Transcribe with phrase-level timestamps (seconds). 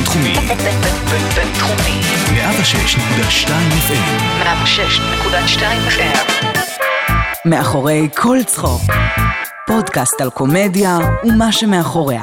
[0.00, 0.34] בינתחומי.
[1.34, 2.00] בינתחומי.
[2.26, 3.48] 106.2
[3.88, 4.44] FM.
[4.44, 6.18] 106.2 FM.
[7.44, 8.80] מאחורי כל צחוק.
[9.66, 12.22] פודקאסט על קומדיה ומה שמאחוריה.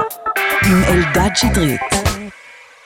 [0.65, 1.81] עם אלדד שטרית.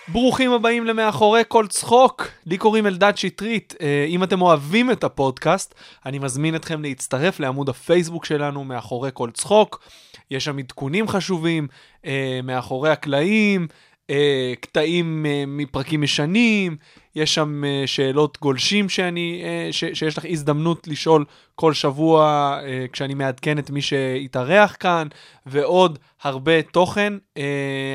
[0.07, 3.75] ברוכים הבאים למאחורי כל צחוק, לי קוראים אלדד שטרית.
[3.81, 9.31] אה, אם אתם אוהבים את הפודקאסט, אני מזמין אתכם להצטרף לעמוד הפייסבוק שלנו, מאחורי כל
[9.31, 9.83] צחוק.
[10.31, 11.67] יש שם עדכונים חשובים,
[12.05, 13.67] אה, מאחורי הקלעים,
[14.11, 16.77] אה, קטעים מפרקים ישנים,
[17.15, 21.25] יש שם שאלות גולשים שאני, ש, שיש לך הזדמנות לשאול
[21.55, 22.57] כל שבוע
[22.91, 25.07] כשאני מעדכן את מי שהתארח כאן,
[25.45, 27.13] ועוד הרבה תוכן.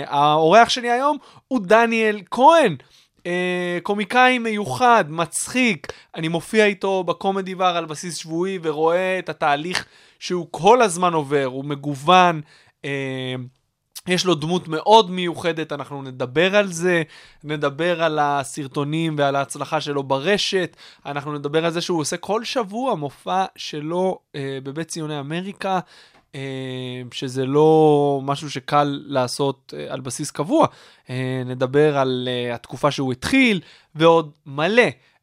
[0.07, 1.17] האורח שלי היום
[1.49, 2.77] הוא דניאל כהן.
[3.83, 9.87] קומיקאי מיוחד, מצחיק, אני מופיע איתו בקומדי בר על בסיס שבועי ורואה את התהליך
[10.19, 12.41] שהוא כל הזמן עובר, הוא מגוון,
[12.85, 13.35] אה,
[14.07, 17.03] יש לו דמות מאוד מיוחדת, אנחנו נדבר על זה,
[17.45, 20.77] נדבר על הסרטונים ועל ההצלחה שלו ברשת,
[21.07, 25.81] אנחנו נדבר על זה שהוא עושה כל שבוע מופע שלו אה, בבית ציוני אמריקה,
[26.35, 26.41] אה,
[27.13, 30.67] שזה לא משהו שקל לעשות אה, על בסיס קבוע.
[31.11, 33.61] אה, נדבר על אה, התקופה שהוא התחיל
[33.95, 34.83] ועוד מלא.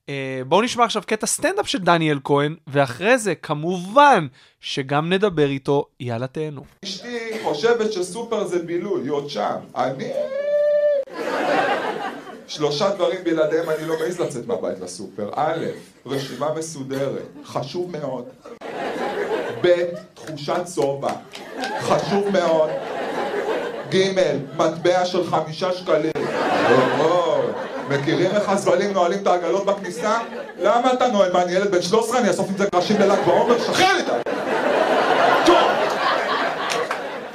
[0.10, 4.28] אה, בואו נשמע עכשיו קטע סטנדאפ של דניאל כהן, ואחרי זה, כמובן,
[4.62, 6.64] שגם נדבר איתו, יאללה תהנו.
[6.84, 9.56] אשתי חושבת שסופר זה בילוי, היא עוד שם.
[9.76, 10.12] אני...
[12.48, 15.30] שלושה דברים בלעדיהם אני לא מעז לצאת מהבית לסופר.
[15.36, 15.66] א',
[16.06, 18.26] רשימה מסודרת, חשוב מאוד.
[19.62, 21.14] ב', תחושת שובע,
[21.80, 22.70] חשוב מאוד.
[23.90, 24.12] ג',
[24.58, 26.12] מטבע של חמישה שקלים.
[27.94, 30.18] מכירים איך הזבלים נועלים את העגלות בכניסה?
[30.60, 31.32] למה אתה נועל?
[31.32, 32.20] מה, אני ילד בן 13?
[32.20, 33.60] אני אאסוף עם זה קרשים בל"ג בעומר?
[33.60, 34.28] שחרר לי את.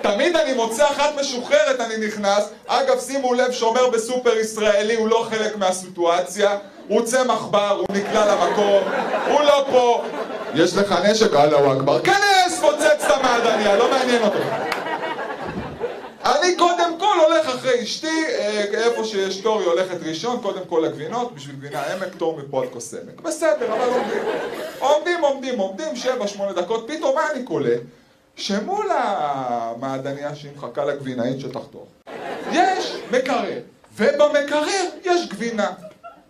[0.02, 2.48] תמיד אני מוצא אחת משוחררת, אני נכנס.
[2.66, 6.56] אגב, שימו לב, שומר בסופר ישראלי הוא לא חלק מהסיטואציה.
[6.88, 8.82] הוא צמח בר, הוא נקלע למקום,
[9.30, 10.04] הוא לא פה.
[10.54, 11.34] יש לך נשק?
[11.34, 12.00] אללהו אכבר.
[12.00, 14.38] כנס, פוצץ את המעדניה, לא מעניין אותו.
[16.28, 20.82] אני קודם כל הולך אחרי אשתי, אה, איפה שיש תור היא הולכת ראשון, קודם כל
[20.86, 23.20] לגבינות, בשביל גבינה עמק, תור מפה עד כוס עמק.
[23.20, 24.22] בסדר, אבל עומדים.
[24.78, 27.80] עומדים, עומדים, עומדים, שבע, שמונה דקות, פתאום מה אני קולט?
[28.36, 31.88] שמול המעדניה שהיא מחכה לגבינאית שתחתוך,
[32.52, 33.60] יש מקרר,
[33.96, 35.70] ובמקרר יש גבינה.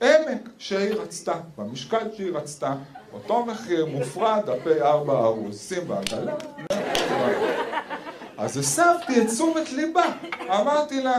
[0.02, 2.72] עמק שהיא רצתה, במשקל שהיא רצתה,
[3.12, 6.34] אותו מחיר מופרד, הפה ארבע ארוס, שים בעגלה,
[8.38, 10.04] אז הסבתי את תשומת ליבה,
[10.50, 11.16] אמרתי לה,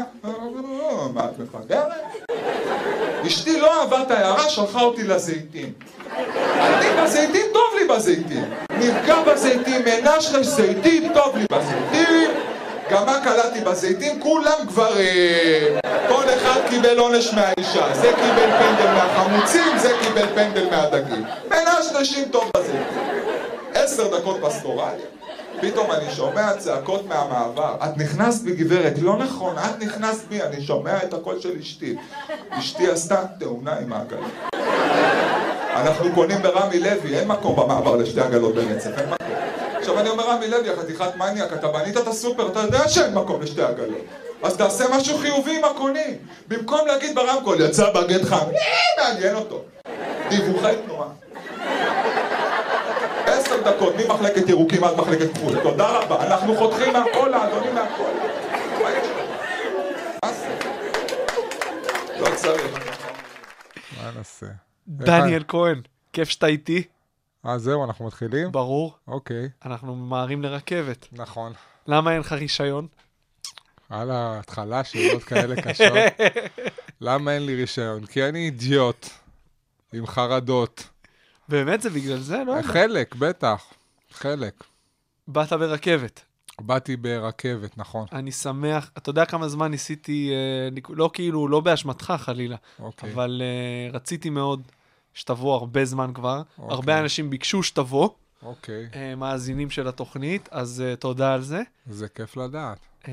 [1.14, 1.92] מה את מפגרת?
[3.28, 5.74] אשתי לא אהבה את ההערה, שלחה אותי לזיתים.
[6.60, 8.44] אני בזיתים, טוב לי בזיתים.
[8.72, 12.32] נפגע בזיתים, מנשרש זיתים, טוב לי בזיתים.
[12.92, 14.22] גם מה קלטתי בזיתים?
[14.22, 15.80] כולם גברים.
[16.08, 17.94] כל אחד קיבל עונש מהאישה.
[17.94, 21.24] זה קיבל פנדל מהחמוצים, זה קיבל פנדל מהדגים.
[21.50, 23.04] מנשרשים טוב בזיתים.
[23.74, 25.06] עשר דקות פסטורליה.
[25.62, 30.62] פתאום אני שומע צעקות מהמעבר, את נכנסת בי גברת, לא נכון, את נכנסת בי, אני
[30.62, 31.96] שומע את הקול של אשתי.
[32.50, 34.28] אשתי עשתה תאונה עם העגלה.
[35.76, 39.28] אנחנו קונים ברמי לוי, אין מקום במעבר לשתי עגלות ברצף, אין מקום.
[39.78, 43.42] עכשיו אני אומר רמי לוי, חתיכת מניאק, אתה בנית את הסופר, אתה יודע שאין מקום
[43.42, 43.98] לשתי עגלות.
[44.44, 46.18] אז תעשה משהו חיובי עם הקונים.
[46.48, 48.46] במקום להגיד ברמקול, יצא בגט חם,
[48.98, 49.62] מעניין אותו.
[50.30, 51.08] דיווחי תנועה.
[53.60, 55.64] עשר דקות, ממחלקת ירוקים עד מחלקת כחול.
[55.64, 58.12] תודה רבה, אנחנו חותכים מהכל, האדונים מהכל.
[62.20, 62.90] לא צריך.
[63.98, 64.46] מה נעשה?
[64.88, 65.82] דניאל כהן,
[66.14, 66.84] כיף שאתה איתי.
[67.46, 68.52] אה, זהו, אנחנו מתחילים?
[68.52, 68.94] ברור.
[69.08, 69.50] אוקיי.
[69.66, 71.08] אנחנו ממהרים לרכבת.
[71.12, 71.54] נכון.
[71.88, 72.88] למה אין לך רישיון?
[73.90, 75.94] על ההתחלה, שאלות כאלה קשות.
[77.02, 78.06] למה אין לי רישיון?
[78.06, 79.10] כי אני אידיוט,
[79.94, 80.90] עם חרדות.
[81.50, 82.44] באמת זה בגלל זה?
[82.48, 82.68] לא יודע.
[82.68, 83.74] חלק, בטח.
[84.12, 84.64] חלק.
[85.28, 86.26] באת ברכבת.
[86.62, 88.06] באתי ברכבת, נכון.
[88.12, 93.14] אני שמח, אתה יודע כמה זמן ניסיתי, אה, לא כאילו, לא באשמתך חלילה, אוקיי.
[93.14, 94.62] אבל uh, רציתי מאוד
[95.14, 96.42] שתבוא הרבה זמן כבר.
[96.58, 96.76] אוקיי.
[96.76, 98.10] הרבה אנשים ביקשו שתבוא,
[98.44, 98.88] אוקיי.
[98.92, 101.62] uh, מאזינים של התוכנית, אז uh, תודה על זה.
[101.90, 102.80] זה כיף לדעת.
[103.04, 103.08] Uh,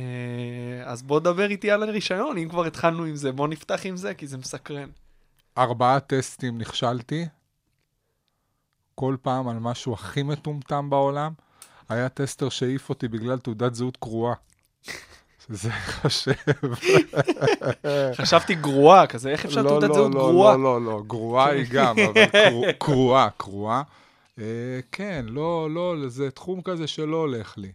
[0.84, 4.14] אז בוא דבר איתי על הרישיון, אם כבר התחלנו עם זה, בוא נפתח עם זה,
[4.14, 4.88] כי זה מסקרן.
[5.58, 7.26] ארבעה טסטים נכשלתי,
[8.98, 11.32] כל פעם על משהו הכי מטומטם בעולם.
[11.88, 14.34] היה טסטר שהעיף אותי בגלל תעודת זהות קרועה.
[15.48, 16.32] זה חושב.
[18.14, 20.56] חשבתי גרועה, כזה, איך אפשר לא, תעודת לא, זהות לא, גרועה?
[20.56, 23.82] לא, לא, לא, גרועה היא גם, אבל קרו- קרועה, קרועה.
[24.38, 24.44] אה,
[24.92, 27.72] כן, לא, לא, זה תחום כזה שלא הולך לי.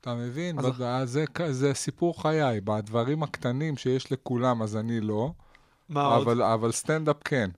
[0.00, 0.56] אתה מבין?
[1.50, 2.60] זה, סיפור חיי.
[2.60, 5.32] בדברים הקטנים שיש לכולם, אז אני לא,
[5.88, 6.40] מה עוד?
[6.40, 7.50] אבל סטנדאפ כן.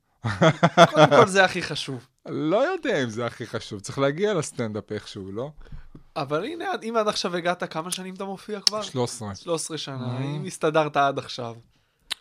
[0.91, 2.07] קודם כל זה הכי חשוב.
[2.29, 5.51] לא יודע אם זה הכי חשוב, צריך להגיע לסטנדאפ איכשהו, לא?
[6.17, 8.83] אבל הנה, אם עד עכשיו הגעת, כמה שנים אתה מופיע כבר?
[8.83, 9.35] 13.
[9.35, 10.23] 13 שנה, Mhm.
[10.23, 11.55] אם הסתדרת עד עכשיו.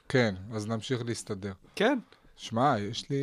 [0.10, 1.52] כן, אז נמשיך להסתדר.
[1.76, 2.00] כן,
[2.36, 3.18] שמע, יש לי...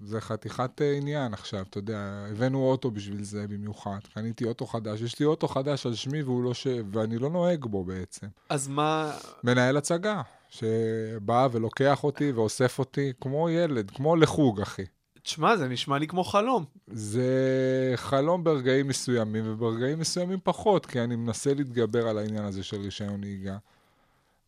[0.00, 1.98] זה חתיכת אה, עניין עכשיו, אתה יודע,
[2.30, 3.98] הבאנו אוטו בשביל זה במיוחד.
[4.14, 6.66] קניתי אוטו חדש, יש לי אוטו חדש על שמי והוא לא ש...
[6.92, 8.26] ואני לא נוהג בו בעצם.
[8.48, 9.12] אז מה...
[9.44, 14.84] מנהל הצגה, שבא ולוקח אותי ואוסף אותי כמו ילד, כמו לחוג, אחי.
[15.24, 16.64] תשמע, זה נשמע לי כמו חלום.
[16.86, 22.80] זה חלום ברגעים מסוימים, וברגעים מסוימים פחות, כי אני מנסה להתגבר על העניין הזה של
[22.80, 23.56] רישיון נהיגה,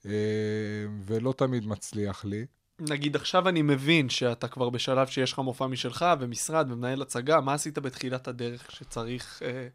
[0.06, 0.10] אה,
[1.06, 2.46] ולא תמיד מצליח לי.
[2.80, 7.54] נגיד עכשיו אני מבין שאתה כבר בשלב שיש לך מופע משלך ומשרד ומנהל הצגה, מה
[7.54, 9.42] עשית בתחילת הדרך שצריך...
[9.44, 9.68] אה...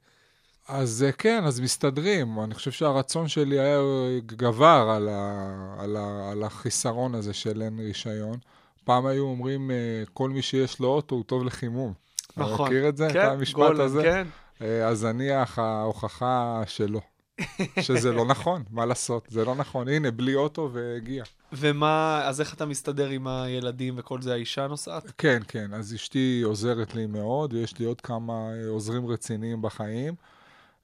[0.68, 2.40] אז אה, כן, אז מסתדרים.
[2.40, 3.80] אני חושב שהרצון שלי היה
[4.26, 8.40] גבר על, ה, על, ה, על החיסרון הזה של אין רישיון.
[8.86, 9.76] פעם היו אומרים, אה,
[10.14, 11.94] כל מי שיש לו אוטו הוא טוב לחימום.
[12.34, 12.66] אתה נכון.
[12.68, 13.08] מכיר את זה?
[13.14, 14.02] כן, את המשפט גולם, הזה?
[14.04, 14.28] כן.
[14.62, 17.02] אה, אז אני האח- ההוכחה שלו.
[17.82, 19.28] שזה לא נכון, מה לעשות?
[19.30, 19.88] זה לא נכון.
[19.88, 21.24] הנה, בלי אוטו והגיע.
[21.54, 25.12] ומה, אז איך אתה מסתדר עם הילדים וכל זה, האישה נוסעת?
[25.18, 30.14] כן, כן, אז אשתי עוזרת לי מאוד, ויש לי עוד כמה אה, עוזרים רציניים בחיים,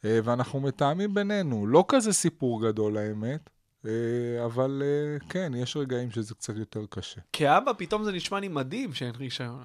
[0.03, 1.67] ואנחנו מתאמים בינינו.
[1.67, 3.49] לא כזה סיפור גדול, האמת,
[4.45, 7.21] אבל אה, כן, יש רגעים שזה קצת יותר קשה.
[7.33, 9.63] כאבא, פתאום זה נשמע לי מדהים שאין רישיון.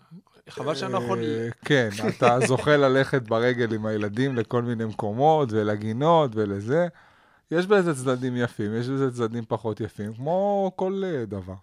[0.48, 1.19] חבל שאני לא יכול...
[1.24, 6.88] אה, כן, אתה זוכה ללכת ברגל עם הילדים לכל מיני מקומות, ולגינות ולזה.
[7.50, 11.54] יש בזה צדדים יפים, יש בזה צדדים פחות יפים, כמו כל אה, דבר.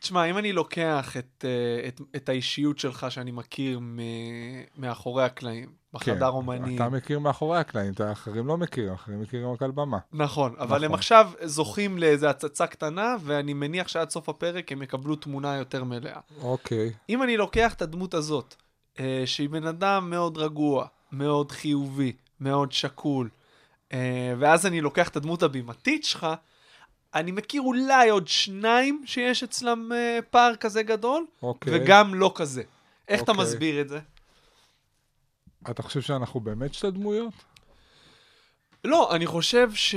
[0.00, 3.80] תשמע, אם אני לוקח את, אה, את, את האישיות שלך שאני מכיר
[4.76, 9.52] מאחורי הקלעים, בחדר אומנים, כן, אתה מכיר מאחורי הקלעים, את האחרים לא מכירים, האחרים מכירים
[9.52, 9.98] רק על במה.
[10.12, 10.98] נכון, אבל הם נכון.
[10.98, 16.20] עכשיו זוכים לאיזו הצצה קטנה, ואני מניח שעד סוף הפרק הם יקבלו תמונה יותר מלאה.
[16.42, 16.92] אוקיי.
[17.08, 18.54] אם אני לוקח את הדמות הזאת,
[19.00, 23.28] אה, שהיא בן אדם מאוד רגוע, מאוד חיובי, מאוד שקול,
[23.92, 26.26] אה, ואז אני לוקח את הדמות הבימתית שלך,
[27.14, 31.72] אני מכיר אולי עוד שניים שיש אצלם אה, פער כזה גדול, אוקיי.
[31.76, 32.62] וגם לא כזה.
[33.08, 33.44] איך אתה אוקיי.
[33.44, 33.98] מסביר את זה?
[35.70, 37.34] אתה חושב שאנחנו באמת שתי דמויות?
[38.84, 39.94] לא, אני חושב ש...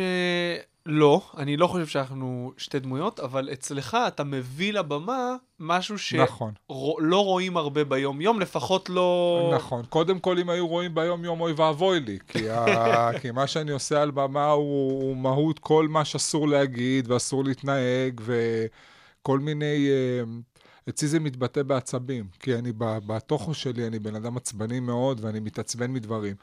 [0.85, 6.53] לא, אני לא חושב שאנחנו שתי דמויות, אבל אצלך אתה מביא לבמה משהו שלא נכון,
[6.99, 9.51] לא רואים הרבה ביום-יום, לפחות לא...
[9.55, 9.85] נכון.
[9.89, 12.17] קודם כל, אם היו רואים ביום-יום, אוי ואבוי לי.
[12.27, 13.09] כי, ה...
[13.21, 18.21] כי מה שאני עושה על במה הוא, הוא מהות כל מה שאסור להגיד ואסור להתנהג
[18.25, 19.87] וכל מיני...
[19.89, 20.23] אה,
[20.89, 25.93] אצלי זה מתבטא בעצבים, כי אני בתוכו שלי, אני בן אדם עצבני מאוד ואני מתעצבן
[25.93, 26.35] מדברים.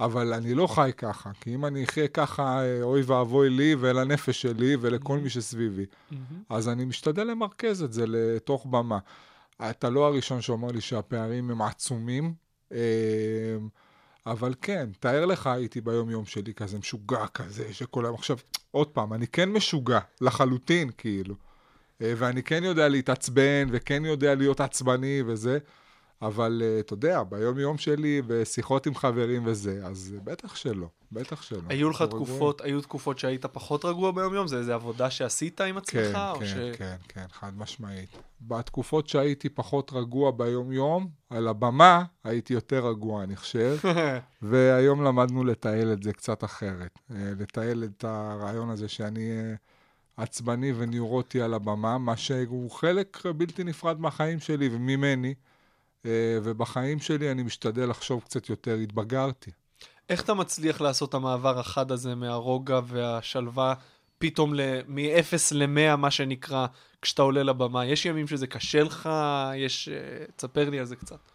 [0.00, 4.42] אבל אני לא חי ככה, כי אם אני אחיה ככה, אה, אוי ואבוי לי ולנפש
[4.42, 5.86] שלי ולכל מי שסביבי.
[6.48, 8.98] אז אני משתדל למרכז את זה לתוך במה.
[9.70, 12.34] אתה לא הראשון שאומר לי שהפערים הם עצומים,
[12.72, 12.78] אה,
[14.26, 18.36] אבל כן, תאר לך הייתי ביום-יום שלי כזה משוגע כזה, שכל היום עכשיו,
[18.70, 21.34] עוד פעם, אני כן משוגע, לחלוטין, כאילו.
[22.02, 25.58] אה, ואני כן יודע להתעצבן, וכן יודע להיות עצבני וזה,
[26.22, 31.60] אבל אה, אתה יודע, ביום-יום שלי, בשיחות עם חברים וזה, אז בטח שלא, בטח שלא.
[31.68, 34.48] היו לך תקופות, היו תקופות שהיית פחות רגוע ביום-יום?
[34.48, 36.18] זה איזה עבודה שעשית עם עצמך?
[36.38, 36.76] כן, כן, ש...
[36.78, 38.16] כן, כן, חד משמעית.
[38.40, 43.76] בתקופות שהייתי פחות רגוע ביום-יום, על הבמה הייתי יותר רגוע, אני חושב,
[44.42, 46.98] והיום למדנו לתעל את זה קצת אחרת.
[47.10, 49.54] אה, לתעל את הרעיון הזה שאני אה,
[50.16, 55.34] עצבני וניורוטי על הבמה, מה שהוא חלק בלתי נפרד מהחיים שלי וממני,
[56.06, 59.50] אה, ובחיים שלי אני משתדל לחשוב קצת יותר, התבגרתי.
[60.08, 63.74] איך אתה מצליח לעשות את המעבר החד הזה מהרוגע והשלווה,
[64.18, 66.66] פתאום ל- מ-0 ל-100, מה שנקרא,
[67.02, 67.86] כשאתה עולה לבמה?
[67.86, 69.08] יש ימים שזה קשה לך?
[69.56, 69.88] יש...
[69.88, 71.33] אה, תספר לי על זה קצת.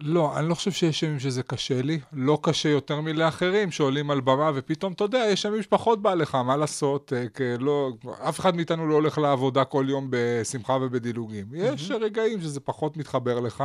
[0.00, 2.00] לא, אני לא חושב שיש ימים שזה קשה לי.
[2.12, 6.34] לא קשה יותר מלאחרים שעולים על במה, ופתאום, אתה יודע, יש ימים שפחות בא לך,
[6.34, 7.12] מה לעשות?
[7.12, 7.90] אה, לא,
[8.28, 11.46] אף אחד מאיתנו לא הולך לעבודה כל יום בשמחה ובדילוגים.
[11.54, 13.64] יש רגעים שזה פחות מתחבר לך,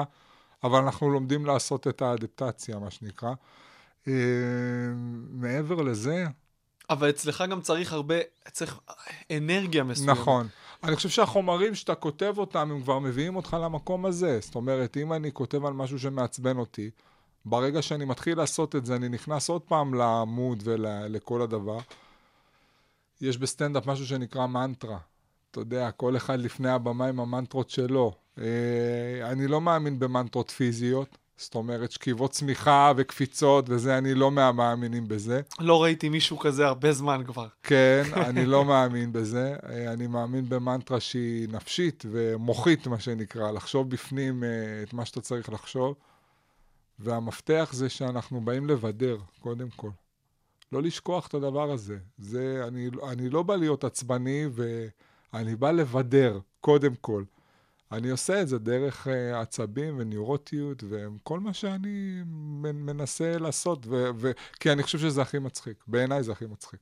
[0.63, 3.33] אבל אנחנו לומדים לעשות את האדפטציה, מה שנקרא.
[4.07, 4.13] אה,
[5.31, 6.25] מעבר לזה,
[6.89, 8.15] אבל אצלך גם צריך הרבה,
[8.51, 8.79] צריך
[9.31, 10.09] אנרגיה מסוימת.
[10.09, 10.47] נכון.
[10.83, 14.39] אני חושב שהחומרים שאתה כותב אותם, הם כבר מביאים אותך למקום הזה.
[14.41, 16.89] זאת אומרת, אם אני כותב על משהו שמעצבן אותי,
[17.45, 21.77] ברגע שאני מתחיל לעשות את זה, אני נכנס עוד פעם לעמוד ולכל הדבר.
[23.21, 24.97] יש בסטנדאפ משהו שנקרא מנטרה.
[25.51, 28.13] אתה יודע, כל אחד לפני הבמה עם המנטרות שלו.
[28.37, 35.07] אה, אני לא מאמין במנטרות פיזיות, זאת אומרת, שכיבות צמיחה וקפיצות וזה, אני לא מהמאמינים
[35.07, 35.41] בזה.
[35.59, 37.47] לא ראיתי מישהו כזה הרבה זמן כבר.
[37.63, 39.55] כן, אני לא מאמין בזה.
[39.69, 44.49] אה, אני מאמין במנטרה שהיא נפשית ומוחית, מה שנקרא, לחשוב בפנים אה,
[44.83, 45.95] את מה שאתה צריך לחשוב.
[46.99, 49.89] והמפתח זה שאנחנו באים לבדר, קודם כל.
[50.71, 51.97] לא לשכוח את הדבר הזה.
[52.17, 57.23] זה, אני, אני לא בא להיות עצבני, ואני בא לבדר, קודם כל.
[57.93, 62.21] אני עושה את זה דרך uh, עצבים ונeuroטיות וכל מה שאני
[62.73, 65.83] מנסה לעשות, ו- ו- כי אני חושב שזה הכי מצחיק.
[65.87, 66.79] בעיניי זה הכי מצחיק.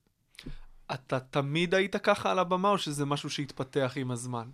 [0.93, 4.49] אתה תמיד היית ככה על הבמה, או שזה משהו שהתפתח עם הזמן?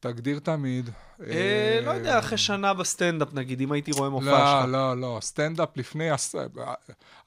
[0.00, 0.90] תגדיר תמיד.
[1.30, 4.72] אה, לא יודע, אחרי שנה בסטנדאפ נגיד, אם הייתי רואה מופע לא, שלך.
[4.72, 6.08] לא, לא, סטנדאפ לפני,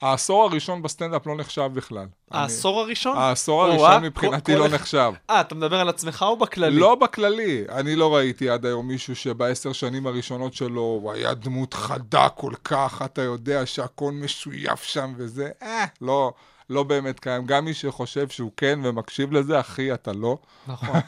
[0.01, 2.05] העשור הראשון בסטנדאפ לא נחשב בכלל.
[2.31, 3.17] העשור הראשון?
[3.17, 3.99] העשור הראשון אה?
[3.99, 5.13] מבחינתי לא נחשב.
[5.29, 6.79] אה, אתה מדבר על עצמך או בכללי?
[6.79, 7.63] לא בכללי.
[7.69, 12.53] אני לא ראיתי עד היום מישהו שבעשר שנים הראשונות שלו הוא היה דמות חדה כל
[12.63, 16.33] כך, אתה יודע שהכל משויף שם וזה, אה, לא,
[16.71, 17.45] לא באמת קיים.
[17.45, 20.37] גם מי שחושב שהוא כן ומקשיב לזה, אחי, אתה לא.
[20.67, 20.99] נכון.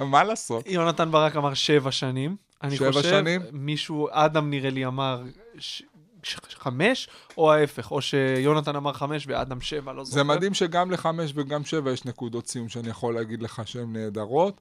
[0.10, 0.66] מה לעשות?
[0.66, 2.36] יונתן ברק אמר שבע שנים.
[2.62, 3.42] אני שבע חושב, שנים?
[3.52, 5.22] מישהו, אדם נראה לי אמר
[5.58, 5.82] ש...
[6.22, 6.36] ש...
[6.58, 10.14] חמש, או ההפך, או שיונתן אמר חמש ואדם שבע, לא זוכר.
[10.14, 14.60] זה מדהים שגם לחמש וגם שבע יש נקודות ציון שאני יכול להגיד לך שהן נהדרות,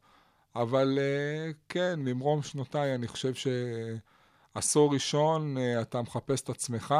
[0.55, 3.33] אבל אה, כן, ממרום שנותיי אני חושב
[4.53, 6.95] שעשור ראשון אה, אתה מחפש את עצמך,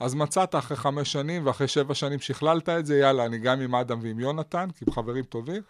[0.00, 3.74] אז מצאת אחרי חמש שנים ואחרי שבע שנים שכללת את זה, יאללה, אני גם עם
[3.74, 5.62] אדם ועם יונתן, כי הם חברים טובים,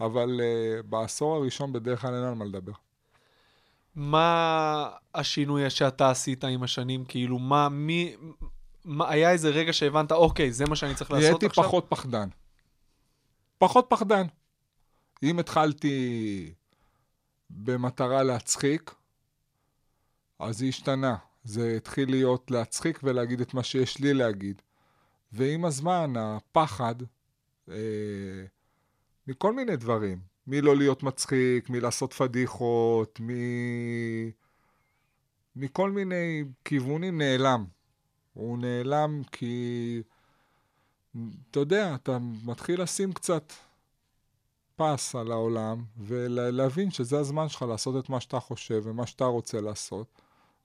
[0.00, 2.72] אבל אה, בעשור הראשון בדרך כלל אין על מה לדבר.
[3.94, 7.04] מה השינוי שאתה עשית עם השנים?
[7.04, 8.16] כאילו, מה, מי...
[8.84, 11.64] מה, היה איזה רגע שהבנת, אוקיי, זה מה שאני צריך לעשות נהייתי עכשיו?
[11.64, 12.28] פחות פחדן.
[13.58, 14.26] פחות פחדן.
[15.22, 16.54] אם התחלתי
[17.50, 18.94] במטרה להצחיק,
[20.42, 21.16] אז זה השתנה.
[21.44, 24.62] זה התחיל להיות להצחיק ולהגיד את מה שיש לי להגיד.
[25.32, 26.94] ועם הזמן, הפחד,
[27.68, 27.76] אה,
[29.26, 33.30] מכל מיני דברים, מלא להיות מצחיק, מלעשות פדיחות, מ...
[35.56, 37.64] מכל מיני כיוונים נעלם.
[38.34, 40.02] הוא נעלם כי,
[41.50, 43.52] אתה יודע, אתה מתחיל לשים קצת
[44.76, 49.60] פס על העולם, ולהבין שזה הזמן שלך לעשות את מה שאתה חושב ומה שאתה רוצה
[49.60, 50.21] לעשות.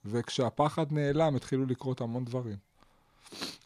[0.09, 2.57] וכשהפחד נעלם, התחילו לקרות המון דברים.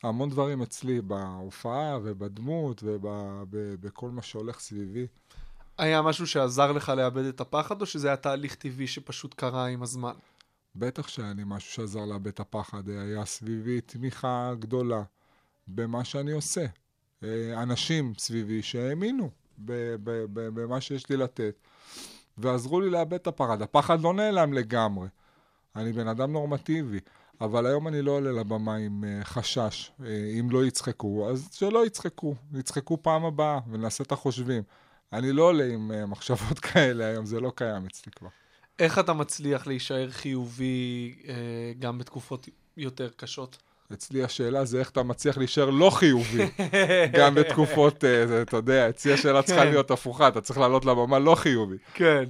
[0.04, 5.08] המון דברים אצלי, בהופעה ובדמות ובכל מה שהולך סביבי.
[5.78, 9.84] היה משהו שעזר לך לאבד את הפחד, או שזה היה תהליך טבעי שפשוט קרה עם
[9.84, 10.14] הזמן?
[10.76, 15.04] בטח שהיה לי משהו שעזר לאבד את הפחד, היה סביבי תמיכה גדולה
[15.68, 16.66] במה שאני עושה.
[17.24, 21.56] אה, אנשים סביבי שהאמינו במה שיש לי לתת,
[22.38, 23.62] ועזרו לי לאבד את הפחד.
[23.62, 25.08] הפחד לא נעלם לגמרי.
[25.76, 27.00] אני בן אדם נורמטיבי,
[27.42, 29.92] אבל היום אני לא עולה לבמה עם אה, חשש.
[30.06, 30.08] אה,
[30.40, 32.36] אם לא יצחקו, אז שלא יצחקו.
[32.54, 34.64] יצחקו פעם הבאה, ונעשה את החושבים.
[35.14, 38.28] אני לא עולה עם אה, מחשבות כאלה היום, זה לא קיים אצלי כבר.
[38.80, 41.16] איך אתה מצליח להישאר חיובי
[41.80, 43.58] גם בתקופות יותר קשות?
[43.94, 46.46] אצלי השאלה זה איך אתה מצליח להישאר לא חיובי,
[47.20, 48.04] גם בתקופות,
[48.42, 49.68] אתה יודע, אצלי השאלה צריכה כן.
[49.68, 51.78] להיות הפוכה, אתה צריך לעלות לבמה לא חיובי.
[51.94, 52.24] כן.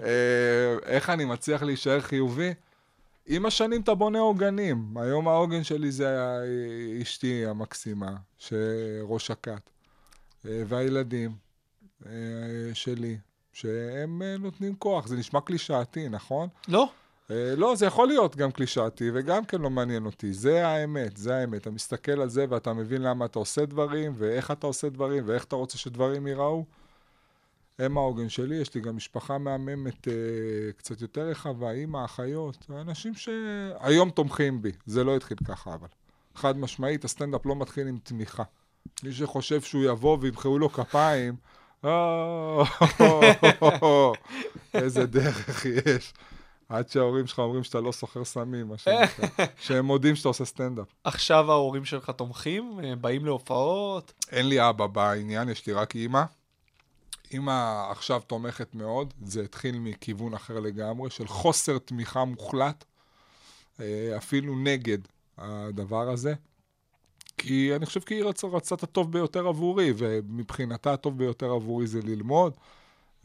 [0.85, 2.53] איך אני מצליח להישאר חיובי?
[3.25, 4.97] עם השנים אתה בונה עוגנים.
[4.97, 6.17] היום העוגן שלי זה
[7.01, 9.69] אשתי המקסימה, שראש הכת,
[10.45, 11.31] אה, והילדים
[12.05, 12.11] אה,
[12.73, 13.17] שלי,
[13.53, 15.07] שהם אה, נותנים כוח.
[15.07, 16.49] זה נשמע קלישאתי, נכון?
[16.67, 16.89] לא?
[17.57, 20.33] לא, זה יכול להיות גם קלישאתי, וגם כן לא מעניין אותי.
[20.33, 21.61] זה האמת, זה האמת.
[21.61, 25.43] אתה מסתכל על זה ואתה מבין למה אתה עושה דברים, ואיך אתה עושה דברים, ואיך
[25.43, 26.65] אתה רוצה שדברים ייראו.
[27.79, 30.13] הם העוגן שלי, יש לי גם משפחה מהממת אה,
[30.77, 34.71] קצת יותר רחבה, אימא, אחיות, אנשים שהיום תומכים בי.
[34.85, 35.87] זה לא התחיל ככה, אבל.
[36.35, 38.43] חד משמעית, הסטנדאפ לא מתחיל עם תמיכה.
[39.03, 41.35] מי שחושב שהוא יבוא וימחאו לו כפיים,
[41.83, 42.63] "או,
[44.73, 46.13] איזה דרך יש.
[46.69, 49.45] עד שההורים שלך אומרים שאתה לא סוחר סמים, מה שנקרא.
[49.65, 50.87] שהם מודים שאתה עושה סטנדאפ.
[51.03, 52.79] עכשיו ההורים שלך תומכים?
[52.83, 54.13] אה, באים להופעות?
[54.31, 56.23] אין לי אבא בעניין, יש לי רק אימא.
[57.33, 62.85] אימא עכשיו תומכת מאוד, זה התחיל מכיוון אחר לגמרי, של חוסר תמיכה מוחלט,
[63.79, 64.97] אה, אפילו נגד
[65.37, 66.33] הדבר הזה.
[67.37, 71.87] כי אני חושב כי היא רצה, רצה את הטוב ביותר עבורי, ומבחינתה הטוב ביותר עבורי
[71.87, 72.53] זה ללמוד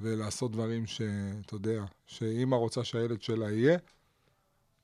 [0.01, 3.79] ולעשות דברים שאתה יודע, שאימא רוצה שהילד שלה יהיה.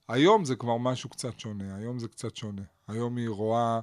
[0.09, 2.63] היום זה כבר משהו קצת שונה, היום זה קצת שונה.
[2.89, 3.81] היום היא רואה,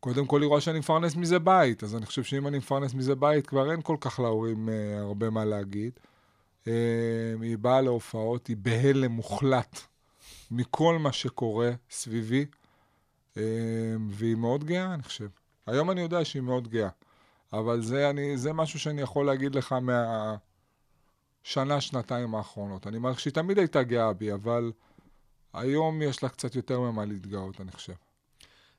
[0.00, 3.46] קודם כל רואה שאני מפרנס מזה בית, אז אני חושב שאם אני מפרנס מזה בית,
[3.46, 6.00] כבר אין כל כך להורים אה, הרבה מה להגיד.
[6.66, 6.72] אה,
[7.40, 9.80] היא באה להופעות, היא בהלם מוחלט
[10.50, 12.46] מכל מה שקורה סביבי,
[13.36, 13.42] אה,
[14.10, 15.28] והיא מאוד גאה, אני חושב.
[15.66, 16.88] היום אני יודע שהיא מאוד גאה,
[17.52, 20.40] אבל זה, אני, זה משהו שאני יכול להגיד לך מהשנה,
[21.80, 22.86] שנתיים האחרונות.
[22.86, 24.72] אני מעריך שהיא תמיד הייתה גאה בי, אבל
[25.52, 28.07] היום יש לה קצת יותר ממה להתגאות, אני חושב.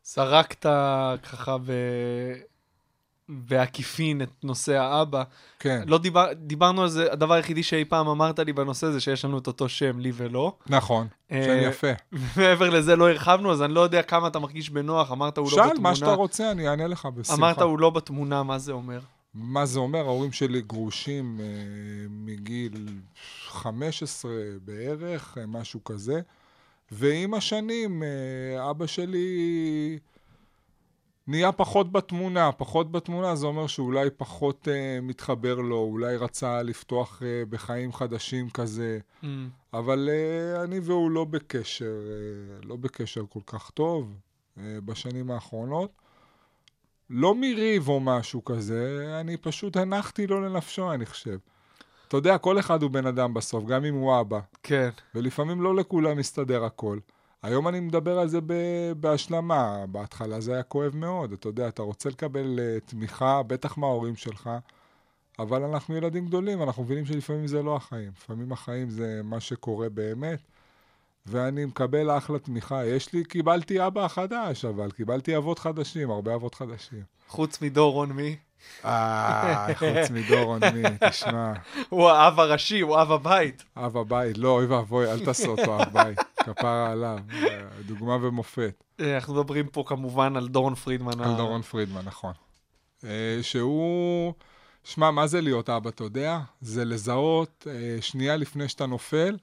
[0.03, 0.65] זרקת
[1.23, 1.71] ככה ב...
[3.29, 5.23] בעקיפין את נושא האבא.
[5.59, 6.25] כן, לא דיבר...
[6.33, 9.69] דיברנו על זה, הדבר היחידי שאי פעם אמרת לי בנושא זה שיש לנו את אותו
[9.69, 10.55] שם, לי ולא.
[10.67, 11.87] נכון, אה, שם יפה.
[12.37, 15.57] מעבר לזה לא הרחבנו, אז אני לא יודע כמה אתה מרגיש בנוח, אמרת הוא לא
[15.57, 15.73] בתמונה.
[15.73, 17.39] שאל מה שאתה רוצה, אני אענה לך בשמחה.
[17.39, 18.99] אמרת הוא לא בתמונה, מה זה אומר?
[19.33, 19.99] מה זה אומר?
[19.99, 21.45] ההורים שלי גרושים אה,
[22.09, 22.87] מגיל
[23.47, 24.31] 15
[24.65, 26.21] בערך, אה, משהו כזה.
[26.91, 29.99] ועם השנים, אה, אבא שלי
[31.27, 32.51] נהיה פחות בתמונה.
[32.51, 38.49] פחות בתמונה זה אומר שאולי פחות אה, מתחבר לו, אולי רצה לפתוח אה, בחיים חדשים
[38.49, 38.99] כזה.
[39.23, 39.25] Mm.
[39.73, 44.15] אבל אה, אני והוא לא בקשר, אה, לא בקשר כל כך טוב
[44.57, 45.91] אה, בשנים האחרונות.
[47.09, 51.37] לא מריב או משהו כזה, אני פשוט הנחתי לו לנפשו, אני חושב.
[52.09, 54.39] אתה יודע, כל אחד הוא בן אדם בסוף, גם אם הוא אבא.
[54.63, 54.89] כן.
[55.15, 56.99] ולפעמים לא לכולם מסתדר הכל.
[57.41, 61.81] היום אני מדבר על זה ב- בהשלמה, בהתחלה זה היה כואב מאוד, אתה יודע, אתה
[61.81, 64.49] רוצה לקבל uh, תמיכה, בטח מההורים שלך,
[65.39, 69.89] אבל אנחנו ילדים גדולים, אנחנו מבינים שלפעמים זה לא החיים, לפעמים החיים זה מה שקורה
[69.89, 70.39] באמת,
[71.25, 72.85] ואני מקבל אחלה תמיכה.
[72.85, 77.03] יש לי, קיבלתי אבא חדש, אבל קיבלתי אבות חדשים, הרבה אבות חדשים.
[77.27, 78.35] חוץ מדורון מי?
[78.85, 81.53] אה, חוץ מדורון מי, תשמע,
[81.89, 83.63] הוא האב הראשי, הוא אב הבית.
[83.77, 87.19] אב הבית, לא, אוי ואבוי, אל תעשו אותו אב בית, כפרה עליו,
[87.85, 88.83] דוגמה ומופת.
[88.99, 91.21] אה, אנחנו מדברים פה כמובן על דורון פרידמן.
[91.21, 92.33] על דורון פרידמן, נכון.
[93.03, 94.33] אה, שהוא,
[94.83, 96.39] שמע, מה זה להיות אבא, אתה יודע?
[96.61, 99.37] זה לזהות אה, שנייה לפני שאתה נופל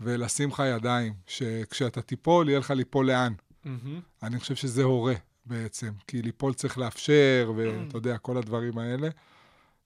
[0.00, 3.32] ולשים לך ידיים, שכשאתה תיפול, יהיה לך ליפול לאן.
[4.22, 5.14] אני חושב שזה הורה
[5.46, 9.08] בעצם, כי ליפול צריך לאפשר, ואתה יודע, כל הדברים האלה.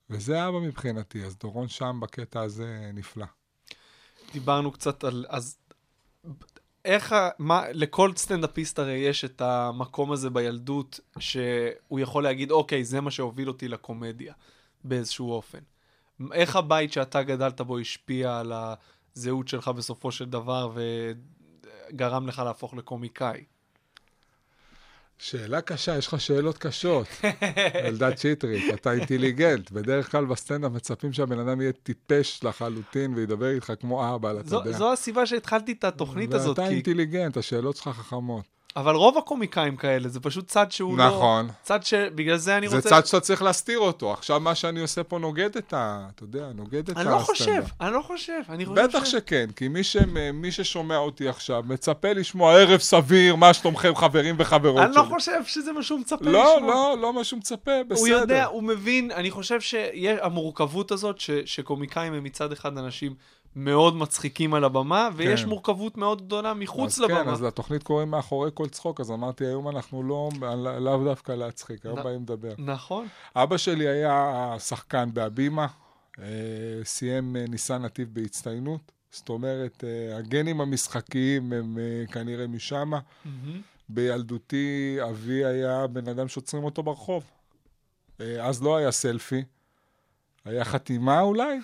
[0.09, 3.25] וזה אבא מבחינתי, אז דורון שם בקטע הזה נפלא.
[4.33, 5.25] דיברנו קצת על...
[5.29, 5.57] אז
[6.85, 12.83] איך, ה- מה, לכל סטנדאפיסט הרי יש את המקום הזה בילדות, שהוא יכול להגיד, אוקיי,
[12.83, 14.33] זה מה שהוביל אותי לקומדיה,
[14.83, 15.59] באיזשהו אופן.
[16.33, 18.53] איך הבית שאתה גדלת בו השפיע על
[19.15, 23.43] הזהות שלך בסופו של דבר, וגרם לך להפוך לקומיקאי?
[25.19, 27.07] שאלה קשה, יש לך שאלות קשות.
[27.85, 29.71] אלדד שטרית, אתה אינטליגנט.
[29.71, 34.71] בדרך כלל בסטנדאפ מצפים שהבן אדם יהיה טיפש לחלוטין וידבר איתך כמו אהבל, אתה יודע.
[34.71, 36.75] זו הסיבה שהתחלתי את התוכנית הזאת, ואתה כי...
[36.75, 38.58] אינטליגנט, השאלות שלך חכמות.
[38.79, 41.07] אבל רוב הקומיקאים כאלה, זה פשוט צד שהוא לא...
[41.07, 41.47] נכון.
[41.63, 41.93] צד ש...
[41.93, 42.89] בגלל זה אני זה רוצה...
[42.89, 44.13] צד שאתה צריך להסתיר אותו.
[44.13, 46.07] עכשיו מה שאני עושה פה נוגד את ה...
[46.15, 47.71] אתה יודע, נוגד את אני לא חושב, הסטנדאפ.
[47.81, 48.41] אני לא חושב.
[48.49, 49.11] אני חושב בטח ש...
[49.11, 49.97] שכן, כי מי, ש...
[50.33, 55.03] מי ששומע אותי עכשיו מצפה לשמוע ערב סביר, מה שלומכם חברים וחברות אני שלי.
[55.03, 56.73] לא חושב שזה מה שהוא מצפה לא, לשמוע.
[56.73, 57.99] לא, לא מה שהוא מצפה, בסדר.
[57.99, 63.15] הוא יודע, הוא מבין, אני חושב שהמורכבות הזאת, ש, שקומיקאים הם מצד אחד אנשים
[63.55, 65.49] מאוד מצחיקים על הבמה, ויש כן.
[65.49, 67.23] מורכבות מאוד גדולה מחוץ אז לבמה.
[67.23, 71.31] כן, אז לתוכנית קוראים מאחורי כל צחוק, אז אמרתי, היום אנחנו לא, לא- לאו דווקא
[71.31, 72.53] להצחיק, היום נ- באים לדבר.
[72.57, 73.07] נכון.
[73.35, 75.67] אבא שלי היה שחקן בהבימה,
[76.19, 76.25] אה,
[76.83, 82.89] סיים אה, ניסן נתיב בהצטיינות, זאת אומרת, אה, הגנים המשחקיים הם אה, כנראה משם.
[82.89, 83.61] מהמם.
[83.89, 87.23] בילדותי אבי היה בן אדם שעוצרים אותו ברחוב.
[88.41, 89.43] אז לא היה סלפי,
[90.49, 91.59] היה חתימה אולי,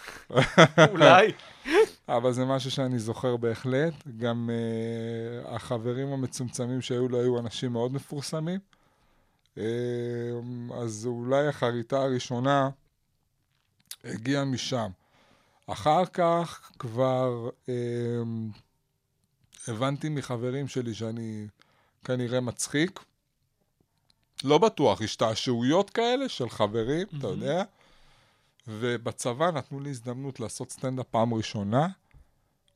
[0.92, 1.32] אולי.
[2.10, 3.94] אבל זה משהו שאני זוכר בהחלט.
[4.18, 8.60] גם uh, החברים המצומצמים שהיו לו היו אנשים מאוד מפורסמים.
[9.56, 9.60] Uh,
[10.76, 12.70] אז אולי החריטה הראשונה
[14.04, 14.90] הגיעה משם.
[15.68, 17.70] אחר כך כבר uh,
[19.68, 21.48] הבנתי מחברים שלי שאני
[22.04, 23.00] כנראה מצחיק.
[24.44, 27.64] לא בטוח, השתעשעויות כאלה של חברים, אתה יודע.
[28.68, 31.88] ובצבא נתנו לי הזדמנות לעשות סטנדאפ פעם ראשונה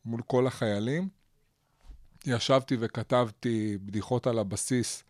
[0.05, 1.09] מול כל החיילים.
[2.25, 5.03] ישבתי וכתבתי בדיחות על הבסיס,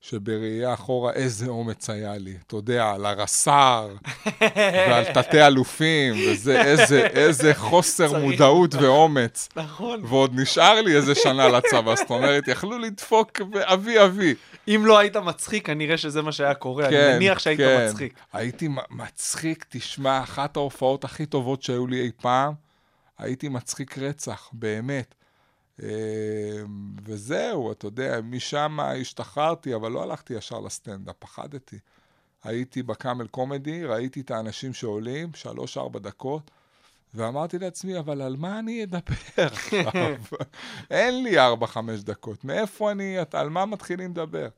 [0.00, 2.36] שבראייה אחורה איזה אומץ היה לי.
[2.46, 3.88] אתה יודע, על הרס"ר
[4.60, 8.22] ועל תתי אלופים, וזה איזה, איזה חוסר צריך.
[8.22, 9.48] מודעות ואומץ.
[9.56, 10.04] נכון.
[10.04, 14.34] ועוד נשאר לי איזה שנה לצבא, זאת אומרת, יכלו לדפוק באבי אבי.
[14.68, 16.86] אם לא היית מצחיק, כנראה שזה מה שהיה קורה.
[16.86, 17.86] אני מניח שהיית כן.
[17.88, 18.14] מצחיק.
[18.32, 22.52] הייתי מצחיק, תשמע, אחת ההופעות הכי טובות שהיו לי אי פעם,
[23.18, 25.14] הייתי מצחיק רצח, באמת.
[25.82, 25.88] אה,
[27.04, 31.78] וזהו, אתה יודע, משם השתחררתי, אבל לא הלכתי ישר לסטנדאפ, פחדתי.
[32.44, 36.50] הייתי בקאמל קומדי, ראיתי את האנשים שעולים, שלוש-ארבע דקות,
[37.14, 39.92] ואמרתי לעצמי, אבל על מה אני אדבר עכשיו?
[40.90, 42.44] אין לי ארבע, חמש דקות.
[42.44, 44.48] מאיפה אני, על מה מתחילים לדבר?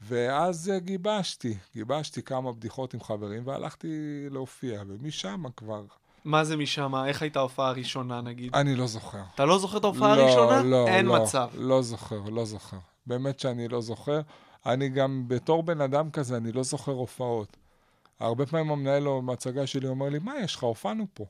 [0.00, 5.84] ואז גיבשתי, גיבשתי כמה בדיחות עם חברים, והלכתי להופיע, ומשם כבר...
[6.24, 6.94] מה זה משם?
[7.06, 8.54] איך הייתה ההופעה הראשונה, נגיד?
[8.54, 9.22] אני לא זוכר.
[9.34, 10.62] אתה לא זוכר את ההופעה לא, הראשונה?
[10.62, 11.48] לא, אין לא, מצב.
[11.54, 12.76] לא זוכר, לא זוכר.
[13.06, 14.20] באמת שאני לא זוכר.
[14.66, 17.56] אני גם, בתור בן אדם כזה, אני לא זוכר הופעות.
[18.20, 21.24] הרבה פעמים המנהל בהצגה שלי אומר לי, מה יש לך, הופענו פה.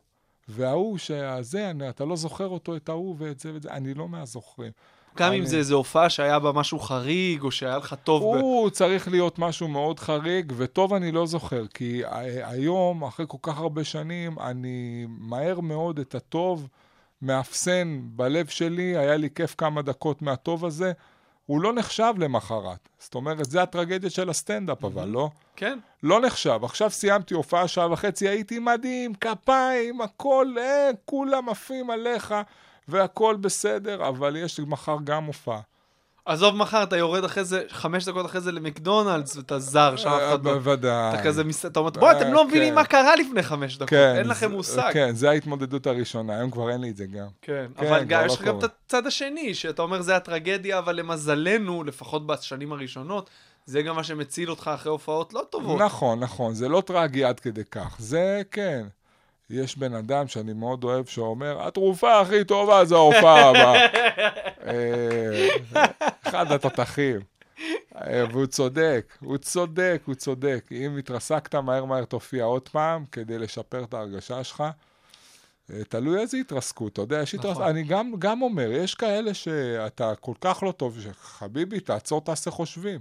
[0.49, 4.73] וההוא שזה, אתה לא זוכר אותו, את ההוא ואת זה ואת זה, אני לא מהזוכרים.
[5.17, 8.41] גם אם זה איזו הופעה שהיה בה משהו חריג, או שהיה לך טוב ב...
[8.41, 12.03] הוא צריך להיות משהו מאוד חריג, וטוב אני לא זוכר, כי
[12.43, 16.69] היום, אחרי כל כך הרבה שנים, אני מהר מאוד את הטוב
[17.23, 20.93] מאפסן בלב שלי, היה לי כיף כמה דקות מהטוב הזה,
[21.47, 22.89] הוא לא נחשב למחרת.
[22.99, 25.31] זאת אומרת, זה הטרגדיה של הסטנדאפ, אבל לא?
[25.57, 25.79] כן.
[26.03, 26.61] לא נחשב.
[26.63, 32.35] עכשיו סיימתי הופעה שעה וחצי, הייתי מדהים, כפיים, הכל, אה, כולם עפים עליך,
[32.89, 35.61] והכל בסדר, אבל יש מחר גם הופעה.
[36.27, 40.21] עזוב מחר, אתה יורד אחרי זה, חמש דקות אחרי זה למקדונלדס, ואתה זר, שם אף
[40.21, 40.53] אה, אחד לא...
[40.55, 41.15] בוודאי.
[41.15, 42.75] אתה כזה, מס- אתה אומר, בוא, אתם לא אה, מבינים כן.
[42.75, 44.91] מה קרה לפני חמש דקות, כן, אין לכם מושג.
[44.93, 47.27] כן, זה ההתמודדות הראשונה, היום כבר אין לי את זה גם.
[47.43, 48.65] כן, כן, אבל גם כבר יש לא לך גם את.
[48.87, 53.31] הצד השני, שאתה אומר זה הטרגדיה, אבל למזלנו, לפחות בשנים הראשונות,
[53.67, 55.81] זה גם מה שמציל אותך אחרי הופעות לא טובות.
[55.81, 58.87] נכון, נכון, זה לא טרגי עד כדי כך, זה כן.
[59.55, 63.87] יש בן אדם שאני מאוד אוהב שאומר, התרופה הכי טובה זה ההופעה הבאה.
[64.67, 65.49] אה,
[66.25, 67.21] אחד התותחים.
[67.97, 70.65] אה, והוא צודק, הוא צודק, הוא צודק.
[70.73, 74.65] אם התרסקת, מהר מהר תופיע עוד פעם כדי לשפר את ההרגשה שלך.
[75.73, 77.51] אה, תלוי איזה התרסקות, אתה יודע, יש נכון.
[77.51, 82.51] התרסקות, אני גם, גם אומר, יש כאלה שאתה כל כך לא טוב, שחביבי, תעצור, תעשה
[82.51, 83.01] חושבים.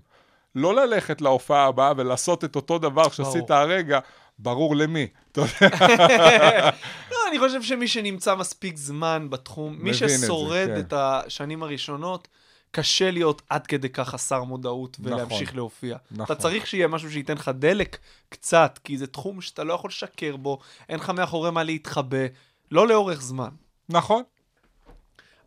[0.56, 4.00] לא ללכת להופעה הבאה ולעשות את אותו דבר שעשית הרגע,
[4.44, 5.08] ברור למי.
[5.38, 10.80] לא, אני חושב שמי שנמצא מספיק זמן בתחום, מי מבין את זה, ששורד כן.
[10.80, 12.28] את השנים הראשונות,
[12.72, 15.14] קשה להיות עד כדי כך חסר מודעות נכון.
[15.14, 15.98] ולהמשיך להופיע.
[16.12, 16.24] נכון.
[16.24, 17.98] אתה צריך שיהיה משהו שייתן לך דלק
[18.30, 22.26] קצת, כי זה תחום שאתה לא יכול לשקר בו, אין לך מאחורי מה להתחבא,
[22.72, 23.50] לא לאורך זמן.
[23.90, 24.24] נכון,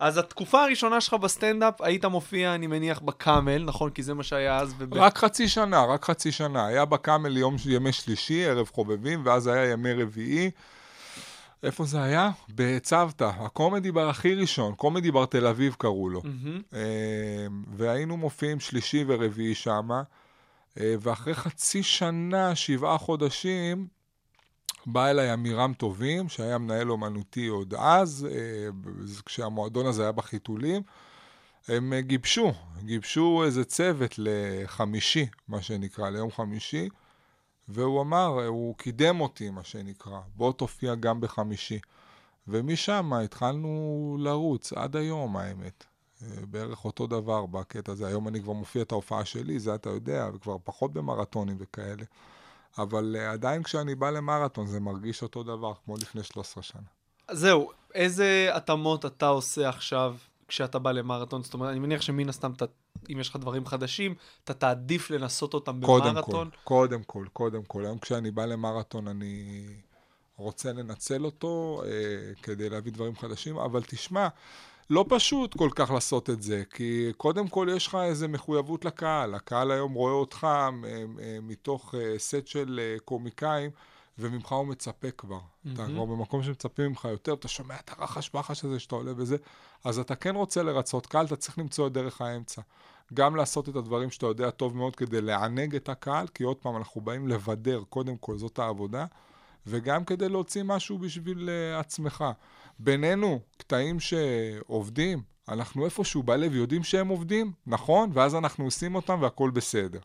[0.00, 3.90] אז התקופה הראשונה שלך בסטנדאפ, היית מופיע, אני מניח, בקאמל, נכון?
[3.90, 4.74] כי זה מה שהיה אז.
[4.78, 4.94] וב...
[4.94, 6.66] רק חצי שנה, רק חצי שנה.
[6.66, 10.50] היה בקאמל יום, ימי שלישי, ערב חובבים, ואז היה ימי רביעי.
[11.62, 12.30] איפה זה היה?
[12.48, 16.22] בצוותא, הקומדי בר הכי ראשון, קומדי בר תל אביב קראו לו.
[16.74, 16.80] אה,
[17.76, 20.02] והיינו מופיעים שלישי ורביעי שמה,
[20.80, 23.86] אה, ואחרי חצי שנה, שבעה חודשים,
[24.86, 28.68] בא אליי עמירם טובים, שהיה מנהל אומנותי עוד אז, אה,
[29.24, 30.82] כשהמועדון הזה היה בחיתולים.
[31.68, 36.88] הם אה, גיבשו, גיבשו איזה צוות לחמישי, מה שנקרא, ליום חמישי,
[37.68, 41.78] והוא אמר, אה, הוא קידם אותי, מה שנקרא, בוא תופיע גם בחמישי.
[42.48, 45.84] ומשם התחלנו לרוץ, עד היום האמת.
[46.50, 48.06] בערך אותו דבר בקטע הזה.
[48.06, 52.04] היום אני כבר מופיע את ההופעה שלי, זה אתה יודע, וכבר פחות במרתונים וכאלה.
[52.78, 56.80] אבל uh, עדיין כשאני בא למרתון זה מרגיש אותו דבר, כמו לפני 13 שנה.
[57.30, 60.16] זהו, איזה התאמות אתה עושה עכשיו
[60.48, 61.42] כשאתה בא למרתון?
[61.42, 62.64] זאת אומרת, אני מניח שמן הסתם, אתה,
[63.12, 66.50] אם יש לך דברים חדשים, אתה תעדיף לנסות אותם קודם במרתון.
[66.50, 67.84] כל, קודם כל, קודם כל.
[67.84, 69.66] היום כשאני בא למרתון אני
[70.36, 71.90] רוצה לנצל אותו אה,
[72.42, 74.28] כדי להביא דברים חדשים, אבל תשמע,
[74.90, 79.34] לא פשוט כל כך לעשות את זה, כי קודם כל יש לך איזו מחויבות לקהל.
[79.34, 80.46] הקהל היום רואה אותך
[81.42, 83.70] מתוך אה, סט של אה, קומיקאים,
[84.18, 85.38] וממך הוא מצפה כבר.
[85.38, 85.68] Mm-hmm.
[85.74, 89.36] אתה כבר במקום שמצפים ממך יותר, אתה שומע את הרחש בחש הזה שאתה עולה וזה,
[89.84, 92.62] אז אתה כן רוצה לרצות קהל, אתה צריך למצוא את דרך האמצע.
[93.14, 96.76] גם לעשות את הדברים שאתה יודע טוב מאוד כדי לענג את הקהל, כי עוד פעם,
[96.76, 99.06] אנחנו באים לבדר, קודם כל, זאת העבודה,
[99.66, 102.24] וגם כדי להוציא משהו בשביל uh, עצמך.
[102.78, 108.10] בינינו, קטעים שעובדים, אנחנו איפשהו בלב יודעים שהם עובדים, נכון?
[108.14, 109.98] ואז אנחנו עושים אותם והכול בסדר.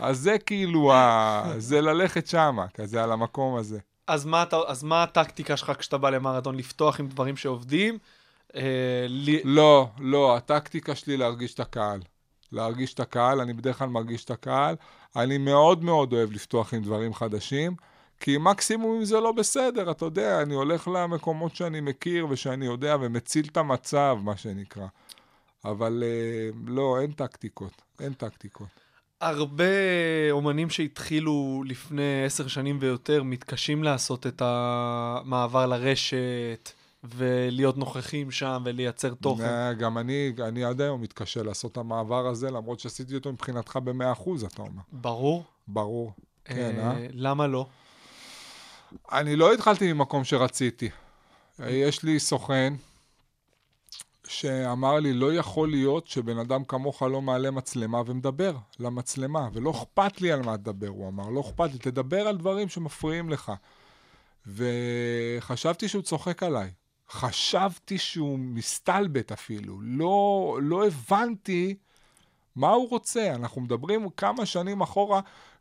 [0.00, 1.42] אז זה כאילו, ה...
[1.58, 3.78] זה ללכת שמה, כזה על המקום הזה.
[4.06, 6.56] אז מה, אתה, אז מה הטקטיקה שלך כשאתה בא למרתון?
[6.56, 7.98] לפתוח עם דברים שעובדים?
[8.56, 9.40] אה, לי...
[9.44, 12.00] לא, לא, הטקטיקה שלי להרגיש את הקהל.
[12.52, 14.76] להרגיש את הקהל, אני בדרך כלל מרגיש את הקהל.
[15.16, 17.76] אני מאוד מאוד אוהב לפתוח עם דברים חדשים,
[18.20, 22.96] כי מקסימום אם זה לא בסדר, אתה יודע, אני הולך למקומות שאני מכיר ושאני יודע
[23.00, 24.86] ומציל את המצב, מה שנקרא.
[25.64, 28.68] אבל אה, לא, אין טקטיקות, אין טקטיקות.
[29.20, 29.64] הרבה
[30.30, 36.70] אומנים שהתחילו לפני עשר שנים ויותר מתקשים לעשות את המעבר לרשת
[37.04, 39.44] ולהיות נוכחים שם ולייצר תוכן.
[39.44, 43.78] אה, גם אני, אני עד היום מתקשה לעשות את המעבר הזה, למרות שעשיתי אותו מבחינתך
[43.84, 44.82] ב-100%, אתה אומר.
[44.92, 45.44] ברור.
[45.68, 46.12] ברור.
[46.44, 47.06] כן, אה?
[47.12, 47.66] למה לא?
[49.12, 50.88] אני לא התחלתי ממקום שרציתי.
[51.58, 52.74] יש לי סוכן
[54.26, 60.20] שאמר לי, לא יכול להיות שבן אדם כמוך לא מעלה מצלמה ומדבר למצלמה, ולא אכפת
[60.20, 63.52] לי על מה תדבר, הוא אמר, לא אכפת לי, תדבר על דברים שמפריעים לך.
[64.46, 66.70] וחשבתי שהוא צוחק עליי.
[67.10, 69.80] חשבתי שהוא מסתלבט אפילו.
[69.82, 71.74] לא, לא הבנתי
[72.56, 73.34] מה הוא רוצה.
[73.34, 75.20] אנחנו מדברים כמה שנים אחורה,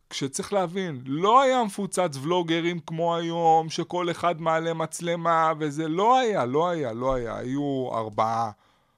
[0.10, 6.46] כשצריך להבין, לא היה מפוצץ ולוגרים כמו היום, שכל אחד מעלה מצלמה, וזה לא היה,
[6.46, 7.38] לא היה, לא היה.
[7.38, 8.52] היו ארבעה,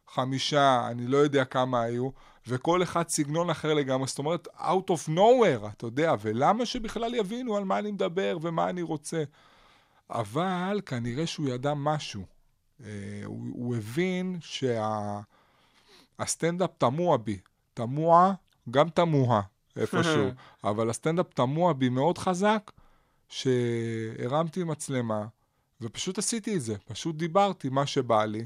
[0.07, 2.09] חמישה, אני לא יודע כמה היו,
[2.47, 4.07] וכל אחד סגנון אחר לגמרי.
[4.07, 8.69] זאת אומרת, out of nowhere, אתה יודע, ולמה שבכלל יבינו על מה אני מדבר ומה
[8.69, 9.23] אני רוצה?
[10.09, 12.23] אבל כנראה שהוא ידע משהו.
[12.79, 12.83] Uh,
[13.25, 14.37] הוא, הוא הבין
[16.19, 17.39] שהסטנדאפ שה, תמוה בי.
[17.73, 18.33] תמוה,
[18.69, 19.41] גם תמוה
[19.75, 20.29] איפשהו,
[20.69, 22.71] אבל הסטנדאפ תמוה בי מאוד חזק,
[23.29, 25.25] שהרמתי מצלמה,
[25.81, 26.77] ופשוט עשיתי את זה.
[26.77, 28.45] פשוט דיברתי מה שבא לי,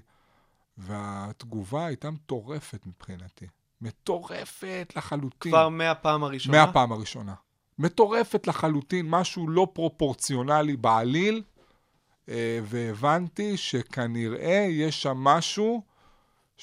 [0.78, 3.46] והתגובה הייתה מטורפת מבחינתי.
[3.82, 5.52] מטורפת לחלוטין.
[5.52, 6.66] כבר מהפעם הראשונה?
[6.66, 7.34] מהפעם הראשונה.
[7.80, 11.44] מטורפת לחלוטין, משהו לא פרופורציונלי בעליל,
[12.30, 15.84] אה, והבנתי שכנראה יש שם משהו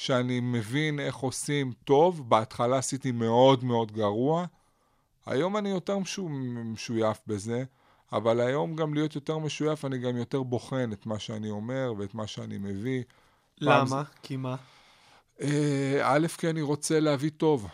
[0.00, 2.28] שאני מבין איך עושים טוב.
[2.28, 4.46] בהתחלה עשיתי מאוד מאוד גרוע.
[5.26, 6.28] היום אני יותר משו...
[6.64, 7.64] משויף בזה,
[8.12, 12.14] אבל היום גם להיות יותר משויף, אני גם יותר בוחן את מה שאני אומר ואת
[12.14, 13.02] מה שאני מביא.
[13.58, 13.86] למה?
[13.90, 14.04] פעם...
[14.22, 14.56] כי מה?
[15.40, 17.66] אה, א', כי אני רוצה להביא טוב,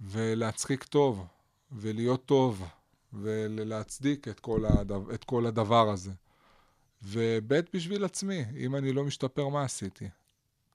[0.00, 1.26] ולהצחיק טוב,
[1.72, 2.64] ולהיות טוב,
[3.12, 6.12] ולהצדיק את כל, הדבר, את כל הדבר הזה.
[7.02, 10.08] וב' בשביל עצמי, אם אני לא משתפר, מה עשיתי?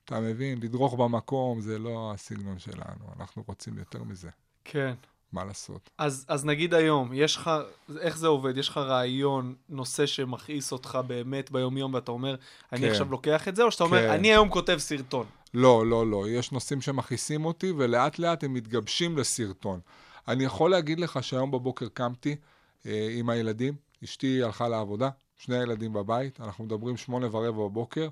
[0.06, 0.60] אתה מבין?
[0.62, 4.30] לדרוך במקום זה לא הסגנון שלנו, אנחנו רוצים יותר מזה.
[4.64, 4.94] כן.
[5.34, 5.90] מה לעשות?
[5.98, 7.52] אז, אז נגיד היום, יש לך,
[8.00, 8.58] איך זה עובד?
[8.58, 12.36] יש לך רעיון, נושא שמכעיס אותך באמת ביום-יום, ואתה אומר,
[12.74, 12.90] אני כן.
[12.90, 13.90] עכשיו לוקח את זה, או שאתה כן.
[13.90, 15.26] אומר, אני היום כותב סרטון.
[15.54, 16.30] לא, לא, לא.
[16.30, 19.80] יש נושאים שמכעיסים אותי, ולאט לאט הם מתגבשים לסרטון.
[20.28, 22.36] אני יכול להגיד לך שהיום בבוקר קמתי
[22.86, 28.08] אה, עם הילדים, אשתי הלכה לעבודה, שני הילדים בבית, אנחנו מדברים שמונה ורבע בבוקר,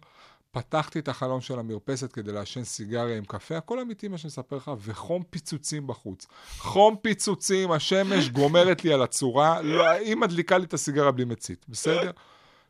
[0.53, 4.55] פתחתי את החלון של המרפסת כדי לעשן סיגריה עם קפה, הכל אמיתי מה שאני מספר
[4.55, 6.27] לך, וחום פיצוצים בחוץ.
[6.57, 11.65] חום פיצוצים, השמש גומרת לי על הצורה, לא, היא מדליקה לי את הסיגריה בלי מצית,
[11.69, 12.11] בסדר?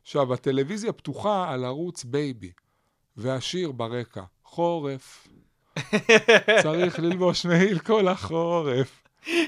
[0.02, 2.52] עכשיו, הטלוויזיה פתוחה על ערוץ בייבי,
[3.17, 5.28] והשיר ברקע, חורף.
[6.63, 9.04] צריך ללבוש מעיל כל החורף.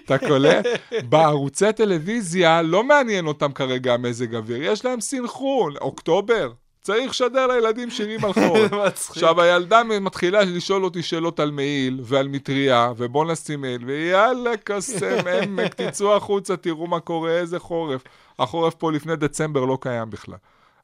[0.06, 0.66] אתה קולט?
[1.10, 6.52] בערוצי טלוויזיה לא מעניין אותם כרגע המזג אוויר, יש להם סינכרון, אוקטובר.
[6.86, 8.32] צריך לשדר לילדים שירים על.
[8.88, 9.12] מצחיק.
[9.12, 15.28] עכשיו, הילדה מתחילה לשאול אותי שאלות על מעיל ועל מטריה, ובוא נשים מעיל, ויאללה, קסם
[15.42, 18.04] עמק, תצאו החוצה, תראו מה קורה, איזה חורף.
[18.40, 20.36] החורף פה לפני דצמבר לא קיים בכלל.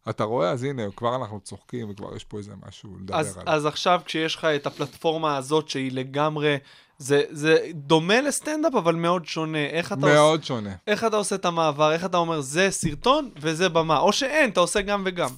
[0.09, 0.49] אתה רואה?
[0.49, 3.53] אז הנה, כבר אנחנו צוחקים, וכבר יש פה איזה משהו לדבר אז, עליו.
[3.53, 6.57] אז עכשיו, כשיש לך את הפלטפורמה הזאת, שהיא לגמרי,
[6.97, 9.65] זה, זה דומה לסטנדאפ, אבל מאוד שונה.
[9.65, 10.71] איך אתה, עוש, מאוד שונה.
[10.87, 11.91] איך אתה עושה את המעבר?
[11.91, 13.99] איך אתה אומר, זה סרטון וזה במה?
[13.99, 15.29] או שאין, אתה עושה גם וגם.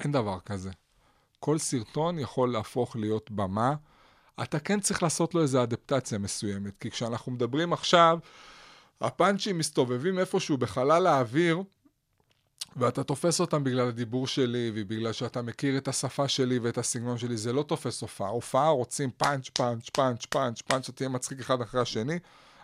[0.00, 0.70] אין דבר כזה.
[1.40, 3.74] כל סרטון יכול להפוך להיות במה.
[4.42, 8.18] אתה כן צריך לעשות לו איזו אדפטציה מסוימת, כי כשאנחנו מדברים עכשיו,
[9.00, 11.62] הפאנצ'ים מסתובבים איפשהו בחלל האוויר,
[12.76, 17.36] ואתה תופס אותם בגלל הדיבור שלי, ובגלל שאתה מכיר את השפה שלי ואת הסגנון שלי,
[17.36, 18.28] זה לא תופס הופעה.
[18.28, 22.18] הופעה רוצים פאנץ', פאנץ', פאנץ', פאנץ', פאנץ', שתהיה מצחיק אחד אחרי השני.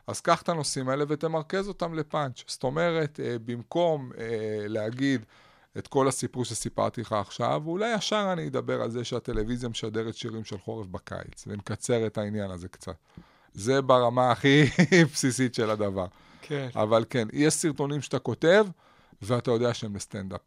[0.06, 2.44] אז קח את הנושאים האלה ותמרכז אותם לפאנץ'.
[2.46, 4.24] זאת אומרת, אה, במקום אה,
[4.68, 5.24] להגיד
[5.78, 10.44] את כל הסיפור שסיפרתי לך עכשיו, ואולי ישר אני אדבר על זה שהטלוויזיה משדרת שירים
[10.44, 12.96] של חורף בקיץ, ונקצר את העניין הזה קצת.
[13.54, 14.64] זה ברמה הכי
[15.12, 16.06] בסיסית של הדבר.
[16.42, 16.68] כן.
[16.74, 18.66] אבל כן, יש סרטונים שאתה כותב,
[19.22, 20.40] ואתה יודע שהם לסטנדאפ.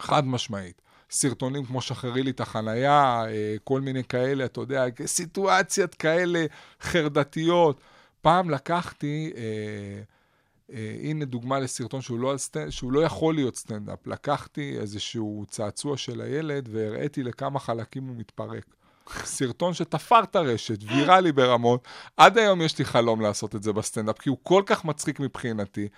[0.00, 0.82] חד משמעית.
[1.10, 6.46] סרטונים כמו שחררי לי את החנייה, אה, כל מיני כאלה, אתה יודע, סיטואציות כאלה
[6.80, 7.80] חרדתיות.
[8.22, 10.02] פעם לקחתי, אה, אה,
[11.02, 14.06] הנה דוגמה לסרטון שהוא לא, על סטנד, שהוא לא יכול להיות סטנדאפ.
[14.06, 18.64] לקחתי איזשהו צעצוע של הילד והראיתי לכמה חלקים הוא מתפרק.
[19.24, 21.88] סרטון שטרף את הרשת, ויראלי ברמות.
[22.16, 25.88] עד היום יש לי חלום לעשות את זה בסטנדאפ, כי הוא כל כך מצחיק מבחינתי.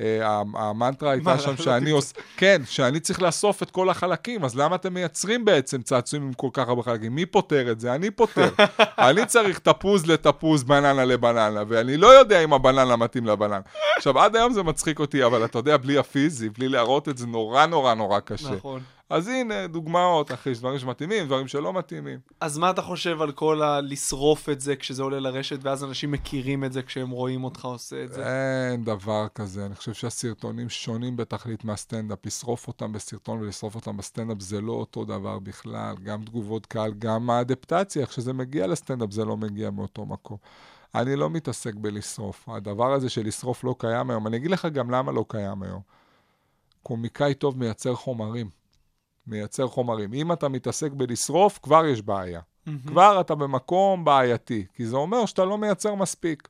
[0.00, 2.12] Uh, המנטרה הייתה שם לא שאני עוש...
[2.36, 6.48] כן, שאני צריך לאסוף את כל החלקים, אז למה אתם מייצרים בעצם צעצועים עם כל
[6.52, 7.14] כך הרבה חלקים?
[7.14, 7.94] מי פותר את זה?
[7.94, 8.48] אני פותר.
[9.08, 13.60] אני צריך תפוז לתפוז, בננה לבננה, ואני לא יודע אם הבננה מתאים לבננה.
[13.96, 17.26] עכשיו, עד היום זה מצחיק אותי, אבל אתה יודע, בלי הפיזי, בלי להראות את זה,
[17.26, 18.50] נורא נורא נורא קשה.
[18.50, 18.80] נכון.
[19.10, 22.18] אז הנה, דוגמאות, אחי, יש דברים שמתאימים, דברים שלא מתאימים.
[22.40, 23.80] אז מה אתה חושב על כל ה...
[23.80, 28.04] לשרוף את זה כשזה עולה לרשת, ואז אנשים מכירים את זה כשהם רואים אותך עושה
[28.04, 28.26] את זה?
[28.26, 32.26] אין דבר כזה, אני חושב שהסרטונים שונים בתכלית מהסטנדאפ.
[32.26, 35.94] לשרוף אותם בסרטון ולשרוף אותם בסטנדאפ זה לא אותו דבר בכלל.
[36.02, 40.36] גם תגובות קהל, גם האדפטציה, איך שזה מגיע לסטנדאפ זה לא מגיע מאותו מקום.
[40.94, 42.48] אני לא מתעסק בלשרוף.
[42.48, 44.26] הדבר הזה של לשרוף לא קיים היום.
[44.26, 45.80] אני אגיד לך גם למה לא קיים היום.
[46.82, 48.65] קומיקאי טוב מייצר חומרים.
[49.26, 50.14] מייצר חומרים.
[50.14, 52.40] אם אתה מתעסק בלשרוף, כבר יש בעיה.
[52.86, 56.48] כבר אתה במקום בעייתי, כי זה אומר שאתה לא מייצר מספיק.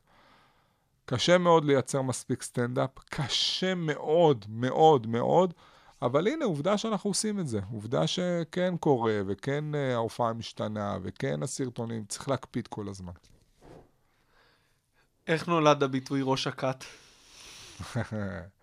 [1.05, 5.53] קשה מאוד לייצר מספיק סטנדאפ, קשה מאוד, מאוד, מאוד,
[6.01, 7.59] אבל הנה, עובדה שאנחנו עושים את זה.
[7.71, 13.11] עובדה שכן קורה, וכן אה, ההופעה משתנה, וכן הסרטונים, צריך להקפיד כל הזמן.
[15.27, 16.83] איך נולד הביטוי ראש הכת?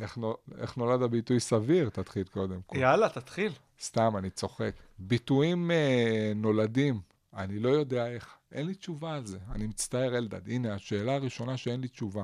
[0.00, 0.18] איך,
[0.58, 1.88] איך נולד הביטוי סביר?
[1.88, 2.78] תתחיל קודם כל.
[2.78, 3.52] יאללה, תתחיל.
[3.82, 4.74] סתם, אני צוחק.
[4.98, 7.00] ביטויים אה, נולדים,
[7.36, 8.34] אני לא יודע איך.
[8.52, 9.38] אין לי תשובה על זה.
[9.52, 10.48] אני מצטער, אלדד.
[10.48, 12.22] הנה, השאלה הראשונה שאין לי תשובה.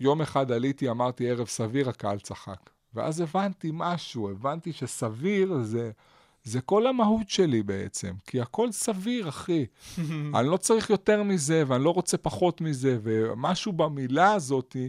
[0.00, 2.70] יום אחד עליתי, אמרתי ערב סביר, הקהל צחק.
[2.94, 5.90] ואז הבנתי משהו, הבנתי שסביר זה,
[6.44, 8.14] זה כל המהות שלי בעצם.
[8.26, 9.66] כי הכל סביר, אחי.
[10.34, 14.88] אני לא צריך יותר מזה, ואני לא רוצה פחות מזה, ומשהו במילה הזאתי...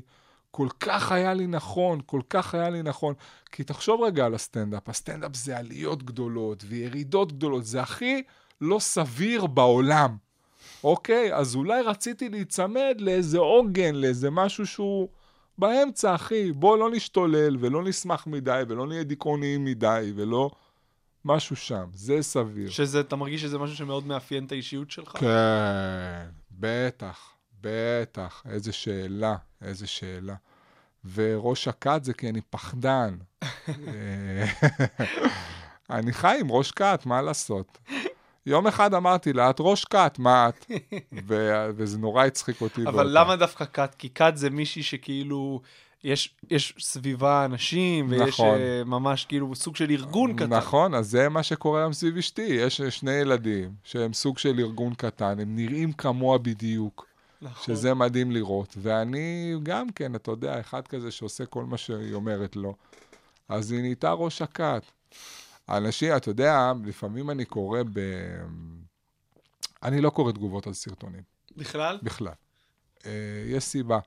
[0.56, 3.14] כל כך היה לי נכון, כל כך היה לי נכון.
[3.52, 8.24] כי תחשוב רגע על הסטנדאפ, הסטנדאפ זה עליות גדולות וירידות גדולות, זה הכי
[8.62, 10.18] לא סביר בעולם,
[10.84, 11.36] אוקיי?
[11.36, 15.08] אז אולי רציתי להיצמד לאיזה עוגן, לאיזה משהו שהוא
[15.58, 16.52] באמצע, אחי.
[16.52, 20.50] בוא לא נשתולל ולא נשמח מדי ולא נהיה דיכאוניים מדי ולא...
[21.26, 22.70] משהו שם, זה סביר.
[22.70, 25.18] שזה, אתה מרגיש שזה משהו שמאוד מאפיין את האישיות שלך?
[25.18, 27.33] כן, בטח.
[27.64, 30.36] בטח, איזה שאלה, איזה שאלה.
[31.14, 33.18] וראש הכת זה כי אני פחדן.
[33.44, 34.46] אה,
[35.90, 37.78] אני חי עם ראש כת, מה לעשות?
[38.46, 40.66] יום אחד אמרתי לה, את ראש כת, מה את?
[41.28, 42.82] ו- וזה נורא הצחיק אותי.
[42.84, 43.10] אבל באותה.
[43.10, 43.96] למה דווקא כת?
[43.98, 45.62] כי כת זה מישהי שכאילו,
[46.04, 48.58] יש, יש סביבה אנשים, ויש נכון.
[48.58, 50.54] uh, ממש כאילו סוג של ארגון קטן.
[50.54, 52.42] נכון, אז זה מה שקורה היום סביב אשתי.
[52.42, 57.13] יש שני ילדים שהם סוג של ארגון קטן, הם נראים כמוה בדיוק.
[57.44, 57.76] נכון.
[57.76, 58.76] שזה מדהים לראות.
[58.78, 62.76] ואני גם כן, אתה יודע, אחד כזה שעושה כל מה שהיא אומרת לו.
[63.50, 64.84] אז היא נהייתה ראש הכת.
[65.70, 68.00] אנשים, אתה יודע, לפעמים אני קורא ב...
[69.84, 71.22] אני לא קורא תגובות על סרטונים,
[71.58, 72.00] בכלל?
[72.04, 72.34] בכלל.
[73.06, 73.12] אה,
[73.48, 74.00] יש סיבה.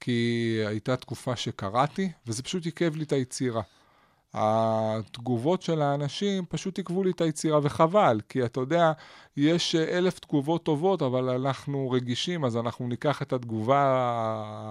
[0.00, 3.62] כי הייתה תקופה שקראתי, וזה פשוט עיכב לי את היצירה.
[4.34, 8.92] התגובות של האנשים פשוט עיכבו לי את היצירה, וחבל, כי אתה יודע,
[9.36, 13.82] יש אה, אלף תגובות טובות, אבל אנחנו רגישים, אז אנחנו ניקח את התגובה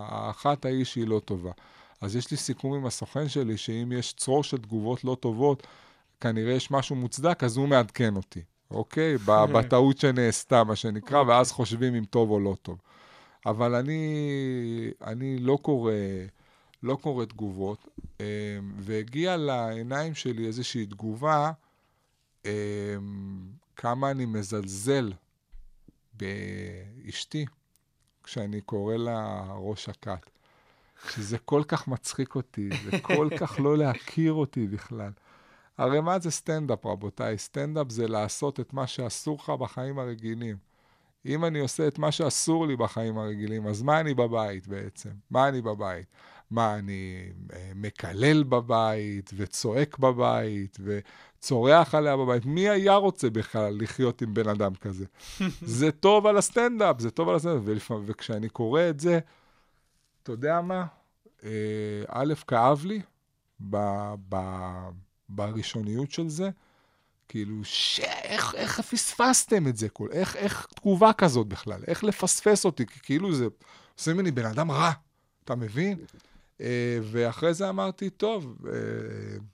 [0.09, 1.51] האחת ההיא שהיא לא טובה.
[2.01, 5.67] אז יש לי סיכום עם הסוכן שלי, שאם יש צרור של תגובות לא טובות,
[6.21, 8.41] כנראה יש משהו מוצדק, אז הוא מעדכן אותי,
[8.71, 9.17] אוקיי?
[9.17, 12.77] ב- בטעות שנעשתה, מה שנקרא, ואז חושבים אם טוב או לא טוב.
[13.45, 14.01] אבל אני,
[15.05, 15.91] אני לא קורא,
[16.83, 17.87] לא קורא תגובות,
[18.19, 18.25] אמ,
[18.79, 21.51] והגיע לעיניים שלי איזושהי תגובה,
[22.45, 22.49] אמ,
[23.75, 25.13] כמה אני מזלזל
[26.13, 27.45] באשתי
[28.23, 30.29] כשאני קורא לה ראש הכת.
[31.09, 35.11] שזה כל כך מצחיק אותי, זה כל כך לא להכיר אותי בכלל.
[35.77, 37.37] הרי מה זה סטנדאפ, רבותיי?
[37.37, 40.57] סטנדאפ זה לעשות את מה שאסור לך בחיים הרגילים.
[41.25, 45.09] אם אני עושה את מה שאסור לי בחיים הרגילים, אז מה אני בבית בעצם?
[45.31, 46.05] מה אני בבית?
[46.51, 52.45] מה, אני אה, מקלל בבית, וצועק בבית, וצורח עליה בבית?
[52.45, 55.05] מי היה רוצה בכלל לחיות עם בן אדם כזה?
[55.61, 57.61] זה טוב על הסטנדאפ, זה טוב על הסטנדאפ.
[57.65, 59.19] ולפעמים, וכשאני קורא את זה,
[60.23, 60.85] אתה יודע מה?
[61.43, 63.01] אה, א', כאב לי
[63.69, 63.77] ב,
[64.29, 64.37] ב,
[65.29, 66.49] בראשוניות של זה,
[67.27, 67.99] כאילו, ש...
[67.99, 69.89] איך, איך פספסתם את זה?
[69.89, 70.07] כל...
[70.11, 71.79] איך, איך תגובה כזאת בכלל?
[71.87, 72.85] איך לפספס אותי?
[72.85, 73.47] כי כאילו זה
[73.97, 74.91] עושה ממני בן אדם רע,
[75.43, 75.97] אתה מבין?
[76.61, 78.71] אה, ואחרי זה אמרתי, טוב, אה,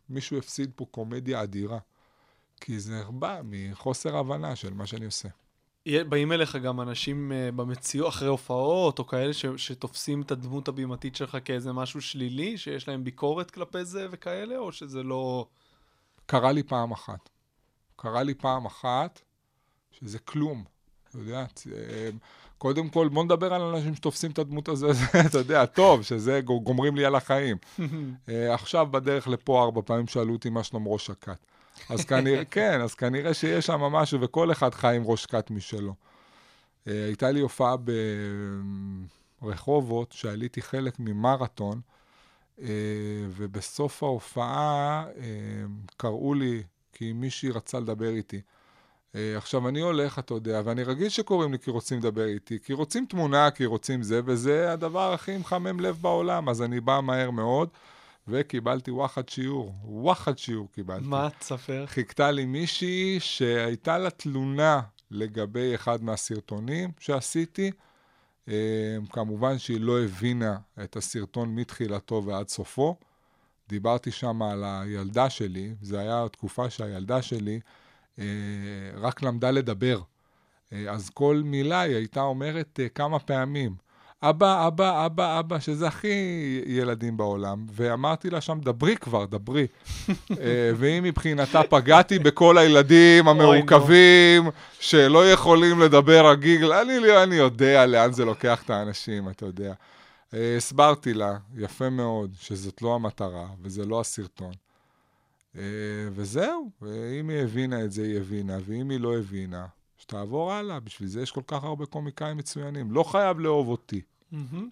[0.09, 1.79] מישהו הפסיד פה קומדיה אדירה.
[2.61, 5.29] כי זה בא מחוסר הבנה של מה שאני עושה.
[6.09, 11.15] באים אליך גם אנשים אה, במציאות, אחרי הופעות, או כאלה ש, שתופסים את הדמות הבימתית
[11.15, 15.47] שלך כאיזה משהו שלילי, שיש להם ביקורת כלפי זה וכאלה, או שזה לא...
[16.25, 17.29] קרה לי פעם אחת.
[17.95, 19.21] קרה לי פעם אחת
[19.91, 20.63] שזה כלום.
[21.09, 21.45] אתה יודע,
[22.63, 24.87] קודם כל, בוא נדבר על אנשים שתופסים את הדמות הזו,
[25.27, 27.57] אתה יודע, טוב, שזה גומרים לי על החיים.
[28.29, 31.37] אה, עכשיו בדרך לפה ארבע פעמים שאלו אותי מה שלום ראש הכת.
[31.89, 35.93] אז כנראה, כן, אז כנראה שיש שם משהו, וכל אחד חי עם ראש כת משלו.
[36.87, 37.75] אה, הייתה לי הופעה
[39.41, 41.81] ברחובות, שעליתי חלק ממרתון,
[42.61, 42.67] אה,
[43.29, 45.05] ובסוף ההופעה
[45.97, 48.41] קראו לי, כי מישהי רצה לדבר איתי.
[49.15, 52.73] אה, עכשיו, אני הולך, אתה יודע, ואני רגיל שקוראים לי כי רוצים לדבר איתי, כי
[52.73, 57.31] רוצים תמונה, כי רוצים זה, וזה הדבר הכי מחמם לב בעולם, אז אני בא מהר
[57.31, 57.69] מאוד,
[58.27, 59.73] וקיבלתי וואחד שיעור.
[59.83, 61.05] וואחד שיעור קיבלתי.
[61.05, 61.29] מה?
[61.39, 61.85] תספר.
[61.87, 67.71] חיכתה לי מישהי שהייתה לה תלונה לגבי אחד מהסרטונים שעשיתי.
[68.47, 72.95] אה, כמובן שהיא לא הבינה את הסרטון מתחילתו ועד סופו.
[73.69, 77.59] דיברתי שם על הילדה שלי, זו הייתה תקופה שהילדה שלי
[79.01, 79.99] רק למדה לדבר.
[80.73, 83.75] אה, אז כל מילה היא הייתה אומרת אה, כמה פעמים.
[84.23, 86.07] אבא, אבא, אבא, אבא, שזה הכי
[86.67, 87.65] ילדים בעולם.
[87.71, 89.67] ואמרתי לה שם, דברי כבר, דברי.
[90.31, 94.49] אה, והיא מבחינתה פגעתי בכל הילדים המעוכבים,
[94.79, 96.71] שלא יכולים לדבר רגיל.
[96.73, 99.73] אני, לא- אני יודע לאן זה לוקח את האנשים, אתה יודע.
[100.33, 104.51] אה, הסברתי לה, יפה מאוד, שזאת לא המטרה, וזה לא הסרטון.
[105.57, 105.61] אה,
[106.11, 109.65] וזהו, ואם היא הבינה את זה, היא הבינה, ואם היא לא הבינה,
[109.97, 112.91] שתעבור הלאה, בשביל זה יש כל כך הרבה קומיקאים מצוינים.
[112.91, 114.01] לא חייב לאהוב אותי.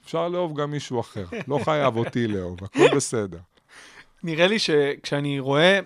[0.05, 1.25] אפשר לאהוב גם מישהו אחר.
[1.47, 3.39] לא חייב אותי לאהוב, הכל בסדר.
[4.23, 5.79] נראה לי שכשאני רואה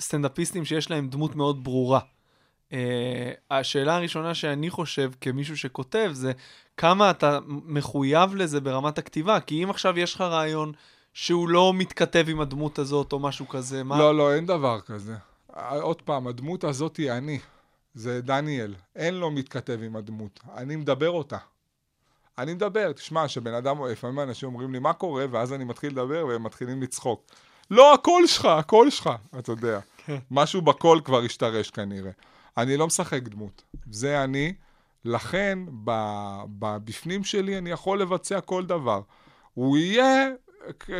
[0.00, 2.00] סטנדאפיסטים שיש להם דמות מאוד ברורה,
[2.70, 2.72] uh,
[3.50, 6.32] השאלה הראשונה שאני חושב כמישהו שכותב זה
[6.76, 10.72] כמה אתה מחויב לזה ברמת הכתיבה, כי אם עכשיו יש לך רעיון
[11.12, 13.98] שהוא לא מתכתב עם הדמות הזאת או משהו כזה, מה...
[13.98, 15.14] לא, לא, אין דבר כזה.
[15.80, 17.38] עוד פעם, הדמות הזאת היא אני.
[17.94, 18.74] זה דניאל.
[18.96, 20.40] אין לו מתכתב עם הדמות.
[20.56, 21.38] אני מדבר אותה.
[22.38, 25.24] אני מדבר, תשמע, שבן אדם, לפעמים אנשים אומרים לי, מה קורה?
[25.30, 27.26] ואז אני מתחיל לדבר והם מתחילים לצחוק.
[27.70, 29.80] לא, הקול שלך, הקול שלך, אתה יודע.
[30.30, 32.10] משהו בקול כבר השתרש כנראה.
[32.56, 33.62] אני לא משחק דמות.
[33.90, 34.54] זה אני,
[35.04, 35.58] לכן,
[36.50, 39.00] בפנים שלי אני יכול לבצע כל דבר.
[39.54, 40.28] הוא יהיה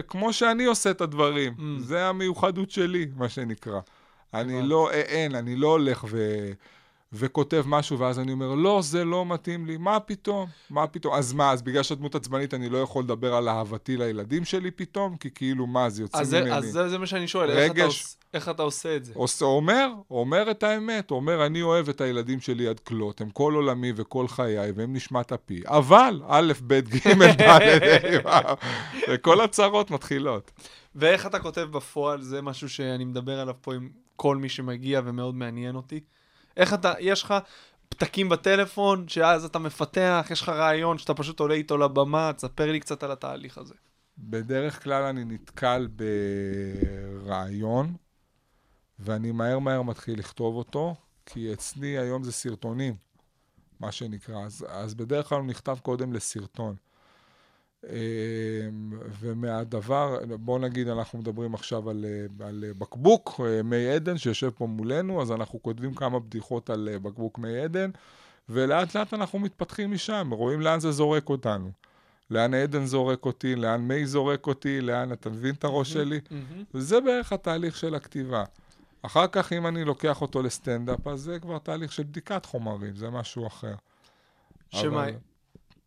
[0.08, 1.52] כמו שאני עושה את הדברים.
[1.58, 1.62] Mm.
[1.78, 3.80] זה המיוחדות שלי, מה שנקרא.
[4.34, 4.62] אני.
[4.62, 6.50] לא, אה, אין, אני לא הולך ו...
[7.12, 10.48] וכותב משהו, ואז אני אומר, לא, זה לא מתאים לי, מה פתאום?
[10.70, 11.14] מה פתאום?
[11.14, 15.16] אז מה, אז בגלל שהדמות עצבנית אני לא יכול לדבר על אהבתי לילדים שלי פתאום?
[15.16, 16.52] כי כאילו, מה, זה יוצא אז, ממני.
[16.52, 17.84] אז זה, זה מה שאני שואל, איך אתה, רגש.
[17.84, 19.12] עוש, איך אתה עושה את זה?
[19.16, 23.54] עושה, אומר, אומר את האמת, אומר, אני אוהב את הילדים שלי עד כלות, הם כל
[23.54, 25.62] עולמי וכל חיי, והם נשמת אפי.
[25.66, 28.26] אבל, א', ב', ג', ד',
[29.08, 30.50] וכל הצרות מתחילות.
[30.94, 35.34] ואיך אתה כותב בפועל, זה משהו שאני מדבר עליו פה עם כל מי שמגיע ומאוד
[35.34, 36.00] מעניין אותי.
[36.56, 37.34] איך אתה, יש לך
[37.88, 42.80] פתקים בטלפון, שאז אתה מפתח, יש לך רעיון שאתה פשוט עולה איתו לבמה, תספר לי
[42.80, 43.74] קצת על התהליך הזה.
[44.18, 45.88] בדרך כלל אני נתקל
[47.24, 47.94] ברעיון,
[48.98, 50.94] ואני מהר מהר מתחיל לכתוב אותו,
[51.26, 52.94] כי אצלי היום זה סרטונים,
[53.80, 54.44] מה שנקרא.
[54.44, 56.74] אז, אז בדרך כלל הוא נכתב קודם לסרטון.
[57.88, 57.92] אמ,
[59.20, 64.66] ומהדבר, בוא נגיד, אנחנו מדברים עכשיו על, אה, על בקבוק אה, מי עדן שיושב פה
[64.66, 67.90] מולנו, אז אנחנו כותבים כמה בדיחות על אה, בקבוק מי עדן,
[68.48, 71.70] ולאט לאט אנחנו מתפתחים משם, רואים לאן זה זורק אותנו.
[72.30, 76.20] לאן עדן זורק אותי, לאן מי זורק אותי, לאן, אתה מבין את הראש שלי?
[76.74, 78.44] וזה בערך התהליך של הכתיבה.
[79.02, 83.10] אחר כך, אם אני לוקח אותו לסטנדאפ, אז זה כבר תהליך של בדיקת חומרים, זה
[83.10, 83.74] משהו אחר.
[84.70, 85.14] שמה, אבל-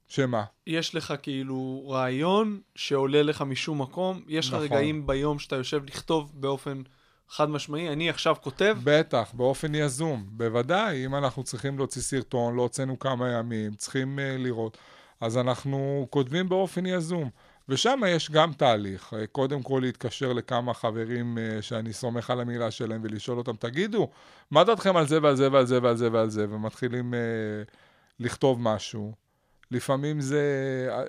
[0.07, 0.43] שמה?
[0.67, 4.65] יש לך כאילו רעיון שעולה לך משום מקום, יש לך נכון.
[4.65, 6.81] רגעים ביום שאתה יושב לכתוב באופן
[7.29, 10.25] חד משמעי, אני עכשיו כותב, בטח, באופן יזום.
[10.31, 14.77] בוודאי, אם אנחנו צריכים להוציא סרטון, לא הוצאנו כמה ימים, צריכים uh, לראות,
[15.21, 17.29] אז אנחנו כותבים באופן יזום.
[17.69, 19.13] ושם יש גם תהליך.
[19.13, 24.09] אה, קודם כל להתקשר לכמה חברים uh, שאני סומך על המילה שלהם ולשאול אותם, תגידו,
[24.51, 27.17] מה דעתכם על זה ועל זה ועל זה ועל זה ועל זה, ומתחילים uh,
[28.19, 29.22] לכתוב משהו.
[29.73, 30.43] לפעמים זה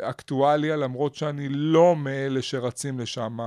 [0.01, 3.39] אקטואליה, למרות שאני לא מאלה שרצים לשם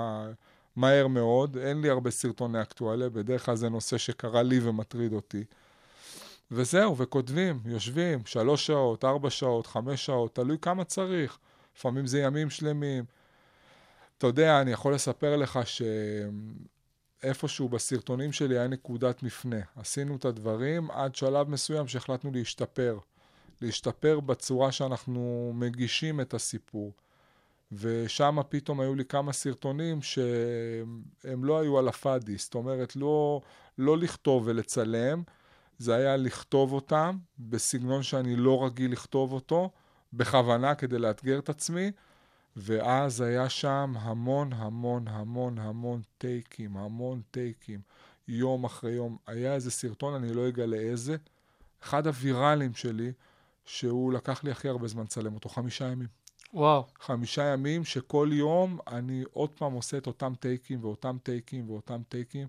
[0.76, 1.58] מהר מאוד.
[1.58, 5.44] אין לי הרבה סרטוני אקטואליה, בדרך כלל זה נושא שקרה לי ומטריד אותי.
[6.52, 11.38] וזהו, וכותבים, יושבים, שלוש שעות, ארבע שעות, חמש שעות, תלוי כמה צריך.
[11.78, 13.04] לפעמים זה ימים שלמים.
[14.18, 15.60] אתה יודע, אני יכול לספר לך
[17.24, 19.60] שאיפשהו בסרטונים שלי היה נקודת מפנה.
[19.76, 22.98] עשינו את הדברים עד שלב מסוים שהחלטנו להשתפר.
[23.62, 26.92] להשתפר בצורה שאנחנו מגישים את הסיפור.
[27.72, 33.42] ושם פתאום היו לי כמה סרטונים שהם לא היו על הפאדי, זאת אומרת, לא,
[33.78, 35.24] לא לכתוב ולצלם,
[35.78, 39.70] זה היה לכתוב אותם בסגנון שאני לא רגיל לכתוב אותו,
[40.14, 41.92] בכוונה כדי לאתגר את עצמי,
[42.56, 47.80] ואז היה שם המון המון המון המון טייקים, המון טייקים,
[48.28, 49.18] יום אחרי יום.
[49.28, 51.16] היה איזה סרטון, אני לא אגלה איזה,
[51.84, 53.12] אחד הוויראליים שלי,
[53.68, 56.08] שהוא לקח לי הכי הרבה זמן לצלם אותו, חמישה ימים.
[56.54, 56.86] וואו.
[57.02, 62.48] חמישה ימים שכל יום אני עוד פעם עושה את אותם טייקים ואותם טייקים ואותם טייקים,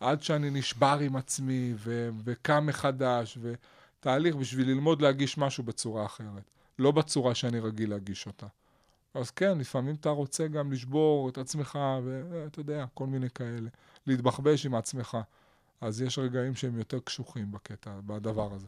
[0.00, 6.50] עד שאני נשבר עם עצמי ו- וקם מחדש, ותהליך בשביל ללמוד להגיש משהו בצורה אחרת,
[6.78, 8.46] לא בצורה שאני רגיל להגיש אותה.
[9.14, 13.68] אז כן, לפעמים אתה רוצה גם לשבור את עצמך, ואתה יודע, כל מיני כאלה.
[14.06, 15.18] להתבחבש עם עצמך.
[15.80, 18.66] אז יש רגעים שהם יותר קשוחים בקטע, בדבר הזה.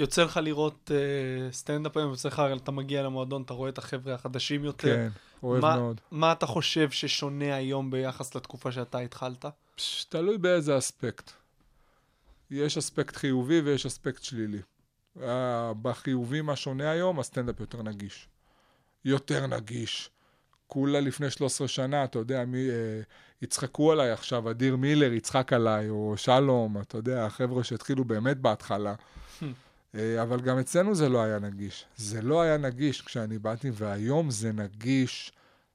[0.00, 4.14] יוצא לך לראות uh, סטנדאפ היום, יוצא לך, אתה מגיע למועדון, אתה רואה את החבר'ה
[4.14, 4.96] החדשים יותר.
[4.96, 5.08] כן,
[5.42, 6.00] אוהב מה, מאוד.
[6.10, 9.44] מה אתה חושב ששונה היום ביחס לתקופה שאתה התחלת?
[9.76, 11.30] פש, תלוי באיזה אספקט.
[12.50, 14.60] יש אספקט חיובי ויש אספקט שלילי.
[15.16, 15.20] Uh,
[15.82, 18.28] בחיובי מה שונה היום, הסטנדאפ יותר נגיש.
[19.04, 20.10] יותר נגיש.
[20.66, 23.00] כולה לפני 13 שנה, אתה יודע, מי, אה,
[23.42, 28.94] יצחקו עליי עכשיו, אדיר מילר יצחק עליי, או שלום, אתה יודע, החבר'ה שהתחילו באמת בהתחלה.
[29.94, 31.84] אה, אבל גם אצלנו זה לא היה נגיש.
[31.96, 35.32] זה לא היה נגיש כשאני באתי, והיום זה נגיש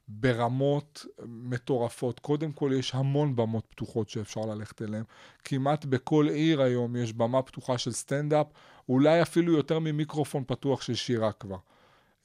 [0.07, 2.19] ברמות מטורפות.
[2.19, 5.03] קודם כל, יש המון במות פתוחות שאפשר ללכת אליהן.
[5.43, 8.47] כמעט בכל עיר היום יש במה פתוחה של סטנדאפ,
[8.89, 11.57] אולי אפילו יותר ממיקרופון פתוח של שירה כבר.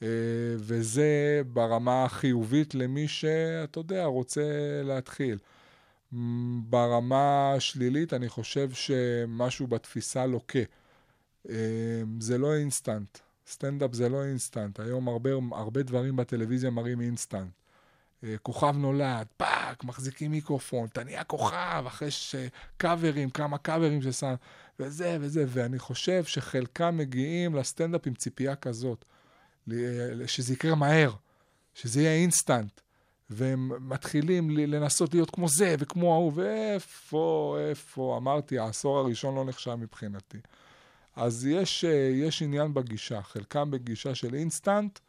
[0.03, 0.07] אה,
[0.57, 4.41] וזה ברמה החיובית למי שאתה יודע, רוצה
[4.83, 5.37] להתחיל.
[6.69, 10.59] ברמה השלילית, אני חושב שמשהו בתפיסה לוקה.
[11.49, 11.55] אה,
[12.19, 13.17] זה לא אינסטנט.
[13.47, 14.79] סטנדאפ זה לא אינסטנט.
[14.79, 17.51] היום הרבה, הרבה דברים בטלוויזיה מראים אינסטנט.
[18.23, 24.33] אה, כוכב נולד, fuck, מחזיקים מיקרופון, אתה נהיה כוכב, אחרי שקאברים, כמה קאברים ששם,
[24.79, 29.05] וזה וזה, ואני חושב שחלקם מגיעים לסטנדאפ עם ציפייה כזאת.
[30.25, 31.11] שזה יקרה מהר,
[31.73, 32.81] שזה יהיה אינסטנט.
[33.29, 39.75] והם מתחילים לנסות להיות כמו זה וכמו ההוא, ואיפה, איפה, אמרתי, העשור הראשון לא נחשב
[39.75, 40.37] מבחינתי.
[41.15, 44.99] אז יש, אה, יש עניין בגישה, חלקם בגישה של אינסטנט,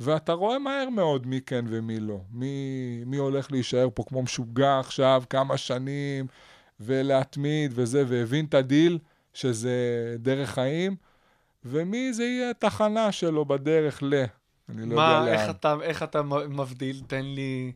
[0.00, 2.20] ואתה רואה מהר מאוד מי כן ומי לא.
[2.30, 6.26] מי, מי הולך להישאר פה כמו משוגע עכשיו כמה שנים,
[6.80, 8.98] ולהתמיד וזה, והבין את הדיל,
[9.34, 9.76] שזה
[10.18, 10.96] דרך חיים,
[11.64, 14.24] ומי זה יהיה התחנה שלו בדרך ל...
[14.68, 15.50] אני לא מה, יודע איך לאן.
[15.50, 17.02] אתה, איך אתה מבדיל?
[17.06, 17.72] תן לי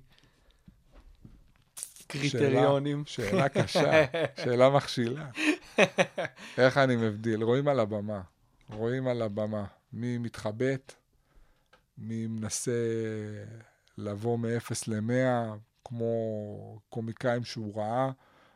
[2.07, 3.03] קריטריונים.
[3.07, 4.05] שאלה, שאלה קשה,
[4.45, 5.27] שאלה מכשילה.
[6.59, 7.43] איך אני מבדיל?
[7.43, 8.21] רואים על הבמה.
[8.71, 9.65] רואים על הבמה.
[9.93, 10.93] מי מתחבט,
[11.99, 12.73] מי מנסה
[13.99, 18.11] לבוא מ-0 ל-100, כמו קומיקאים שהוא ראה.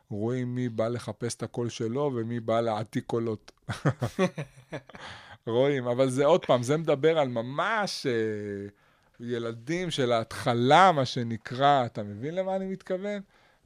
[0.09, 3.51] רואים מי בא לחפש את הקול שלו ומי בא להעתיק קולות.
[5.47, 8.67] רואים, אבל זה עוד פעם, זה מדבר על ממש אה,
[9.19, 13.21] ילדים של ההתחלה, מה שנקרא, אתה מבין למה אני מתכוון?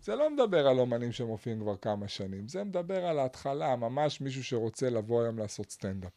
[0.06, 4.44] זה לא מדבר על אומנים שמופיעים כבר כמה שנים, זה מדבר על ההתחלה, ממש מישהו
[4.44, 6.12] שרוצה לבוא היום לעשות סטנדאפ.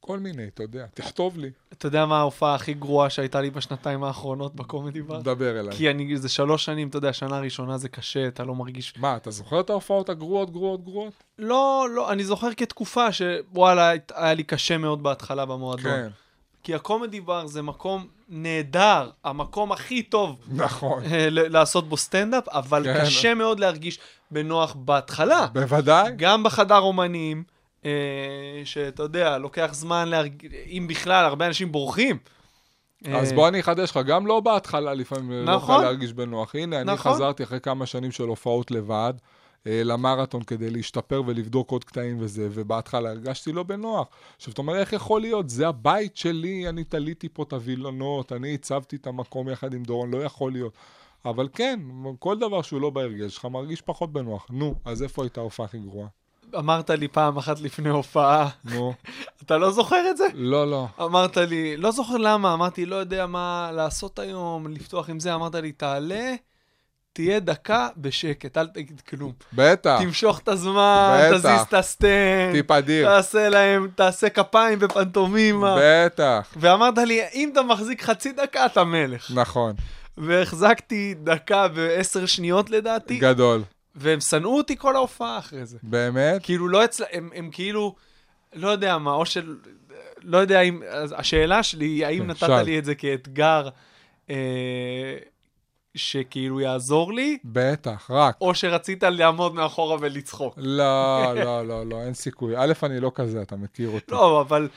[0.00, 4.04] כל מיני, אתה יודע, תכתוב לי, אתה יודע מה ההופעה הכי גרועה שהייתה לי בשנתיים
[4.04, 5.20] האחרונות בקומדי בר?
[5.20, 5.76] דבר אליי.
[5.76, 8.98] כי אני, זה שלוש שנים, אתה יודע, שנה ראשונה זה קשה, אתה לא מרגיש...
[8.98, 11.12] מה, אתה זוכר את ההופעות הגרועות, גרועות, גרועות?
[11.38, 15.84] לא, לא, אני זוכר כתקופה שוואלה, היה לי קשה מאוד בהתחלה במועדון.
[15.84, 16.08] כן,
[16.64, 21.02] כי הקומדי בר זה מקום נהדר, המקום הכי טוב נכון.
[21.04, 23.00] אה, לעשות בו סטנדאפ, אבל כן.
[23.00, 23.98] קשה מאוד להרגיש
[24.30, 25.46] בנוח בהתחלה.
[25.52, 26.12] בוודאי.
[26.16, 27.42] גם בחדר אומנים,
[27.84, 27.90] אה,
[28.64, 32.18] שאתה יודע, לוקח זמן להרגיש, אם בכלל, הרבה אנשים בורחים.
[33.14, 35.76] אז אה, בוא אני אחדש לך, גם לא בהתחלה לפעמים לא נכון.
[35.76, 36.54] קל להרגיש בנוח.
[36.54, 37.12] הנה, אני נכון.
[37.12, 39.12] חזרתי אחרי כמה שנים של הופעות לבד.
[39.66, 44.08] אה, למרתון כדי להשתפר ולבדוק עוד קטעים וזה, ובהתחלה הרגשתי לא בנוח.
[44.36, 45.50] עכשיו, אתה אומר, איך יכול להיות?
[45.50, 50.10] זה הבית שלי, אני תליתי פה את הווילונות, אני הצבתי את המקום יחד עם דורון,
[50.10, 50.72] לא יכול להיות.
[51.24, 51.80] אבל כן,
[52.18, 54.46] כל דבר שהוא לא בהרגל שלך מרגיש פחות בנוח.
[54.50, 56.08] נו, אז איפה הייתה ההופעה הכי גרועה?
[56.58, 58.94] אמרת לי פעם אחת לפני הופעה, נו,
[59.42, 60.26] אתה לא זוכר את זה?
[60.34, 60.86] לא, לא.
[61.00, 65.54] אמרת לי, לא זוכר למה, אמרתי, לא יודע מה לעשות היום, לפתוח עם זה, אמרת
[65.54, 66.34] לי, תעלה,
[67.14, 69.32] תהיה דקה בשקט, אל תגיד כלום.
[69.52, 71.38] בטח, תמשוך את הזמן, בטח.
[71.38, 73.06] תזיז את הסטנד, טיפ אדיר.
[73.08, 75.76] תעשה להם, תעשה כפיים בפנטומימה.
[75.80, 79.30] בטח, ואמרת לי, אם אתה מחזיק חצי דקה, אתה מלך.
[79.34, 79.74] נכון,
[80.18, 83.62] והחזקתי דקה ועשר שניות לדעתי, גדול.
[83.94, 85.78] והם שנאו אותי כל ההופעה אחרי זה.
[85.82, 86.42] באמת?
[86.42, 87.04] כאילו, לא אצל...
[87.12, 87.94] הם, הם כאילו,
[88.54, 89.56] לא יודע מה, או של...
[90.22, 90.82] לא יודע אם...
[91.16, 92.62] השאלה שלי היא, האם כן, נתת שאל.
[92.62, 93.68] לי את זה כאתגר
[94.30, 94.36] אה,
[95.94, 98.36] שכאילו יעזור לי, בטח, רק.
[98.40, 100.54] או שרצית לעמוד מאחורה ולצחוק?
[100.56, 102.54] לא, לא, לא, לא, אין סיכוי.
[102.56, 104.12] א', אני לא כזה, אתה מכיר אותי.
[104.12, 104.68] לא, אבל...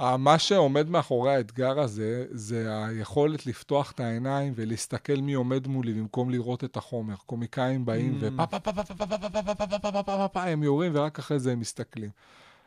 [0.00, 5.92] אה, מה שעומד מאחורי האתגר הזה, זה היכולת לפתוח את העיניים ולהסתכל מי עומד מולי
[5.92, 7.14] במקום לראות את החומר.
[7.26, 10.28] קומיקאים באים ופה פה פה פה פה פה פה פה פה פה פה פה פה
[10.28, 12.10] פה הם יורים ורק אחרי זה הם מסתכלים.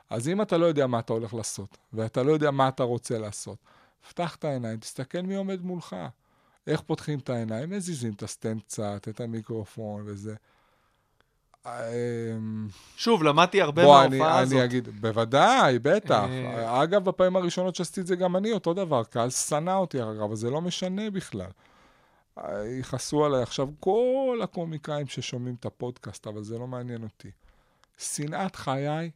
[0.10, 3.20] אז אם אתה לא יודע מה אתה הולך לעשות, ואתה לא יודע מה אתה רוצה
[3.20, 3.58] לעשות,
[4.10, 5.96] פתח את העיניים, תסתכל מי עומד מולך.
[6.68, 7.70] איך פותחים את העיניים?
[7.70, 10.36] מזיזים את הסטנד קצת, את המיקרופון וזה.
[11.65, 14.53] אמ, שוב, למדתי הרבה בוא, מההופעה הזאת.
[14.53, 16.24] אני אגיד, בוודאי, בטח.
[16.30, 16.84] אה.
[16.84, 19.03] אגב, בפעמים הראשונות שעשיתי את זה גם אני, אותו דבר.
[19.03, 21.49] קהל שנא אותי, אגב, אבל זה לא משנה בכלל.
[22.80, 27.32] יכעסו עליי עכשיו כל הקומיקאים ששומעים את הפודקאסט, אבל זה לא מעניין אותי.
[27.97, 29.11] שנאת חיי,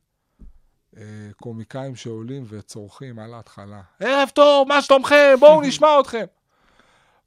[0.98, 1.04] אה,
[1.42, 3.82] קומיקאים שעולים וצורכים על ההתחלה.
[4.00, 5.36] ערב טוב, מה שלומכם?
[5.40, 6.26] בואו נשמע אתכם.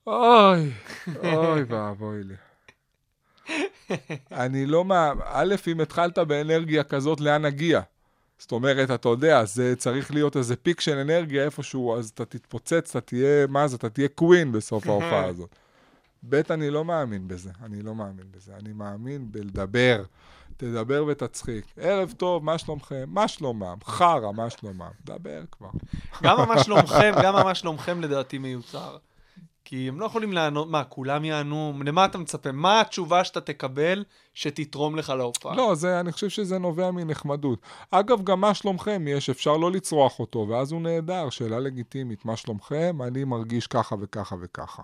[0.06, 0.70] אוי,
[1.34, 2.34] אוי ואבוי לי.
[4.32, 5.12] אני לא מה...
[5.24, 7.80] א', אם התחלת באנרגיה כזאת, לאן נגיע?
[8.38, 12.96] זאת אומרת, אתה יודע, זה צריך להיות איזה פיק של אנרגיה איפשהו, אז אתה תתפוצץ,
[12.96, 15.56] אתה תהיה, מה זה, אתה תהיה קווין בסוף ההופעה הזאת.
[16.28, 18.52] ב', אני לא מאמין בזה, אני לא מאמין בזה.
[18.60, 20.04] אני מאמין בלדבר.
[20.56, 21.64] תדבר ותצחיק.
[21.76, 23.04] ערב טוב, מה שלומכם?
[23.06, 23.76] מה שלומם?
[23.84, 24.90] חרא, מה שלומם?
[25.04, 25.70] דבר כבר.
[26.22, 28.96] גם מה שלומכם, גם מה שלומכם לדעתי מיוצר.
[29.64, 31.74] כי הם לא יכולים לענות, מה, כולם יענו?
[31.86, 32.52] למה אתה מצפה?
[32.52, 34.04] מה התשובה שאתה תקבל
[34.34, 35.56] שתתרום לך להופעה?
[35.56, 37.58] לא, זה, אני חושב שזה נובע מנחמדות.
[37.90, 42.24] אגב, גם מה שלומכם יש, אפשר לא לצרוח אותו, ואז הוא נהדר, שאלה לגיטימית.
[42.24, 42.98] מה שלומכם?
[43.02, 44.82] אני מרגיש ככה וככה וככה.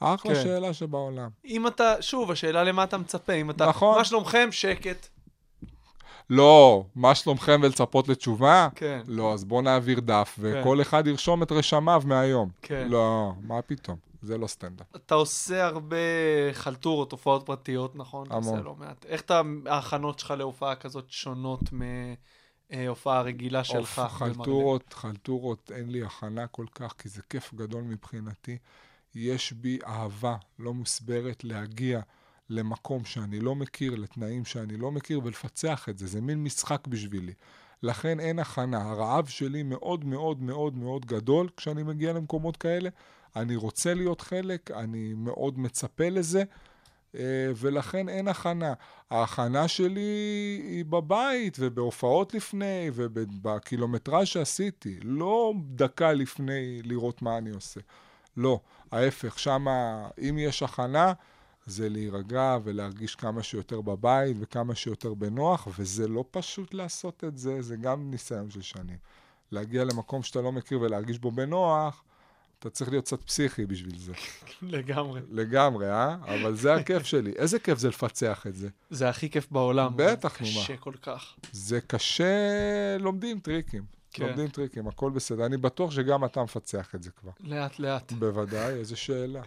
[0.00, 0.42] אחלה כן.
[0.42, 1.28] שאלה שבעולם.
[1.44, 3.98] אם אתה, שוב, השאלה למה אתה מצפה, אם אתה, נכון.
[3.98, 4.48] מה שלומכם?
[4.50, 5.06] שקט.
[6.30, 8.68] לא, מה שלומכם ולצפות לתשובה?
[8.74, 9.00] כן.
[9.06, 12.48] לא, אז בוא נעביר דף, וכל אחד ירשום את רשמיו מהיום.
[12.62, 12.86] כן.
[12.88, 14.13] לא, מה פתאום?
[14.24, 14.86] זה לא סטנדאפ.
[14.96, 15.96] אתה עושה הרבה
[16.52, 18.26] חלטורות, הופעות פרטיות, נכון?
[18.26, 18.54] אתה המון.
[18.54, 19.06] עושה לא מעט.
[19.06, 21.60] איך אתה, ההכנות שלך להופעה כזאת שונות
[22.70, 23.98] מהופעה רגילה שלך?
[23.98, 28.58] אוף, חלטורות, חלטורות, אין לי הכנה כל כך, כי זה כיף גדול מבחינתי.
[29.14, 32.00] יש בי אהבה לא מוסברת להגיע
[32.50, 36.06] למקום שאני לא מכיר, לתנאים שאני לא מכיר, ולפצח את זה.
[36.06, 37.32] זה מין משחק בשבילי.
[37.82, 38.90] לכן אין הכנה.
[38.90, 42.90] הרעב שלי מאוד מאוד מאוד מאוד גדול כשאני מגיע למקומות כאלה.
[43.36, 46.42] אני רוצה להיות חלק, אני מאוד מצפה לזה,
[47.14, 48.74] אה, ולכן אין הכנה.
[49.10, 57.80] ההכנה שלי היא בבית ובהופעות לפני ובקילומטראז' שעשיתי, לא דקה לפני לראות מה אני עושה.
[58.36, 58.60] לא,
[58.92, 61.12] ההפך, שמה, אם יש הכנה,
[61.66, 67.62] זה להירגע ולהרגיש כמה שיותר בבית וכמה שיותר בנוח, וזה לא פשוט לעשות את זה,
[67.62, 68.98] זה גם ניסיון של שנים.
[69.52, 72.02] להגיע למקום שאתה לא מכיר ולהרגיש בו בנוח,
[72.58, 74.12] אתה צריך להיות קצת פסיכי בשביל זה.
[74.62, 75.20] לגמרי.
[75.30, 76.16] לגמרי, אה?
[76.24, 77.32] אבל זה הכיף שלי.
[77.42, 78.68] איזה כיף זה לפצח את זה.
[78.90, 79.92] זה הכי כיף בעולם.
[79.96, 80.60] בטח, נו, מה.
[80.62, 81.34] קשה כל כך.
[81.52, 83.82] זה קשה, לומדים טריקים.
[84.10, 84.26] כן.
[84.26, 85.46] לומדים טריקים, הכל בסדר.
[85.46, 87.30] אני בטוח שגם אתה מפצח את זה כבר.
[87.40, 88.12] לאט לאט.
[88.12, 89.42] בוודאי, איזה שאלה.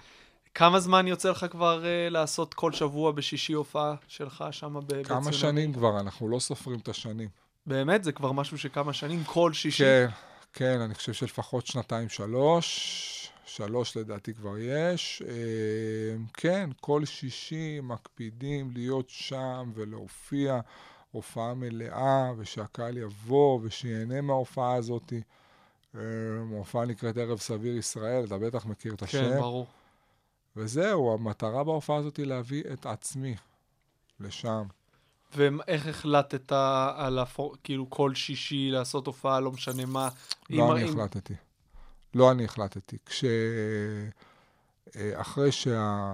[0.54, 5.34] כמה זמן יוצא לך כבר uh, לעשות כל שבוע בשישי הופעה שלך שם בבית כמה
[5.34, 7.30] שנים כבר, אנחנו לא סופרים את השנים.
[7.66, 8.04] באמת?
[8.04, 9.24] זה כבר משהו שכמה שנים?
[9.24, 9.84] כל שישי?
[9.84, 10.08] כן,
[10.54, 13.32] כן, אני חושב שלפחות שנתיים, שלוש.
[13.46, 15.24] שלוש לדעתי כבר יש.
[15.28, 20.60] אה, כן, כל שישי מקפידים להיות שם ולהופיע
[21.12, 25.14] הופעה מלאה, ושהקהל יבוא ושיהנה מההופעה הזאת.
[25.96, 26.02] אה,
[26.54, 29.30] ההופעה נקראת ערב סביר ישראל, אתה בטח מכיר את השם.
[29.30, 29.68] כן, ברור.
[30.56, 33.36] וזהו, המטרה בהופעה הזאת היא להביא את עצמי
[34.20, 34.64] לשם.
[35.36, 36.52] ואיך החלטת
[36.96, 37.56] על הפור...
[37.64, 40.10] כאילו כל שישי לעשות הופעה, לא משנה מה?
[40.50, 41.34] לא אני אם- החלטתי.
[42.14, 42.98] לא אני החלטתי.
[43.06, 43.24] כש...
[44.96, 46.14] אה, אחרי שה...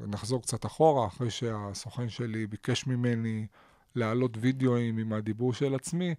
[0.00, 3.46] נחזור קצת אחורה, אחרי שהסוכן שלי ביקש ממני
[3.94, 6.14] להעלות וידאוים עם הדיבור של עצמי,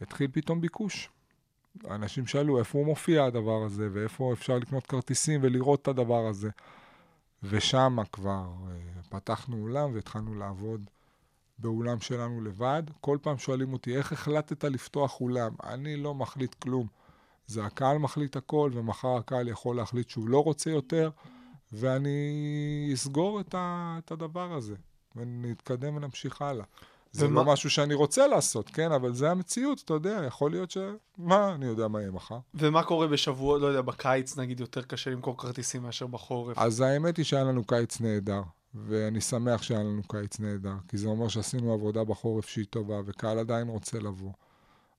[0.00, 1.08] התחיל פתאום ביקוש.
[1.90, 6.50] אנשים שאלו איפה הוא מופיע הדבר הזה, ואיפה אפשר לקנות כרטיסים ולראות את הדבר הזה.
[7.42, 8.76] ושם כבר אה,
[9.08, 10.80] פתחנו אולם והתחלנו לעבוד
[11.58, 12.82] באולם שלנו לבד.
[13.00, 15.52] כל פעם שואלים אותי, איך החלטת לפתוח אולם?
[15.64, 16.86] אני לא מחליט כלום.
[17.46, 21.10] זה הקהל מחליט הכל, ומחר הקהל יכול להחליט שהוא לא רוצה יותר,
[21.72, 24.74] ואני אסגור את, ה, את הדבר הזה,
[25.16, 26.64] ונתקדם ונמשיך הלאה.
[27.12, 28.92] זה ומה- לא משהו שאני רוצה לעשות, כן?
[28.92, 30.78] אבל זה המציאות, אתה יודע, יכול להיות ש...
[31.18, 32.38] מה, אני יודע מה יהיה מחר.
[32.54, 36.58] ומה קורה בשבוע, לא יודע, בקיץ נגיד יותר קשה למכור כרטיסים מאשר בחורף?
[36.58, 38.42] אז האמת היא שהיה לנו קיץ נהדר,
[38.74, 43.38] ואני שמח שהיה לנו קיץ נהדר, כי זה אומר שעשינו עבודה בחורף שהיא טובה, וקהל
[43.38, 44.32] עדיין רוצה לבוא.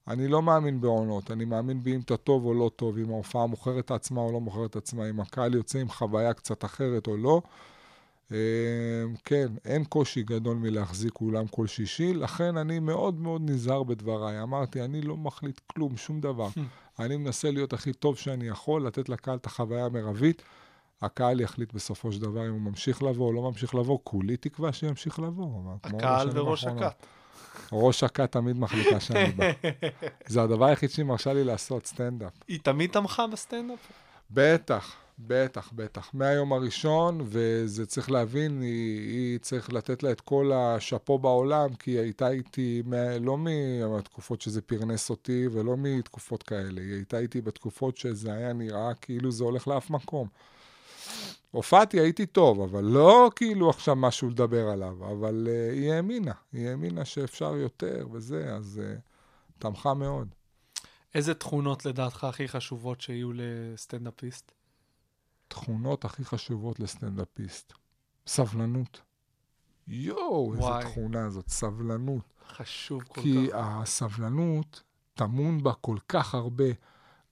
[0.08, 3.84] אני לא מאמין בעונות, אני מאמין באם אתה טוב או לא טוב, אם ההופעה מוכרת
[3.84, 7.16] את עצמה או לא מוכרת את עצמה, אם הקהל יוצא עם חוויה קצת אחרת או
[7.16, 7.42] לא.
[8.32, 8.36] אה,
[9.24, 14.42] כן, אין קושי גדול מלהחזיק אולם כל שישי, לכן אני מאוד מאוד נזהר בדבריי.
[14.42, 16.48] אמרתי, אני לא מחליט כלום, שום דבר.
[17.00, 20.42] אני מנסה להיות הכי טוב שאני יכול, לתת לקהל את החוויה המרבית.
[21.02, 24.72] הקהל יחליט בסופו של דבר אם הוא ממשיך לבוא או לא ממשיך לבוא, כולי תקווה
[24.72, 25.74] שימשיך לבוא.
[25.84, 26.64] הקהל וראש.
[26.64, 27.06] הכת.
[27.72, 29.44] ראש הכת תמיד מחליטה שאני בא.
[30.26, 32.32] זה הדבר היחיד שהיא מרשה לי לעשות, סטנדאפ.
[32.48, 33.78] היא תמיד תמכה בסטנדאפ?
[34.30, 36.10] בטח, בטח, בטח.
[36.14, 41.90] מהיום הראשון, וזה צריך להבין, היא, היא צריך לתת לה את כל השאפו בעולם, כי
[41.90, 46.80] היא הייתה איתי, מה, לא מהתקופות שזה פרנס אותי, ולא מתקופות כאלה.
[46.80, 50.28] היא הייתה איתי בתקופות שזה היה נראה כאילו זה הולך לאף מקום.
[51.50, 56.68] הופעתי, הייתי טוב, אבל לא כאילו עכשיו משהו לדבר עליו, אבל uh, היא האמינה, היא
[56.68, 59.00] האמינה שאפשר יותר וזה, אז uh,
[59.58, 60.28] תמכה מאוד.
[61.14, 64.52] איזה תכונות לדעתך הכי חשובות שיהיו לסטנדאפיסט?
[65.48, 67.72] תכונות הכי חשובות לסטנדאפיסט.
[68.26, 69.00] סבלנות.
[69.88, 70.90] יואו, איזה.
[70.90, 72.24] תכונה זאת, סבלנות.
[72.48, 73.58] חשוב כל כי כך.
[73.58, 74.82] הסבלנות
[75.14, 76.64] טמון בה כל כך הרבה,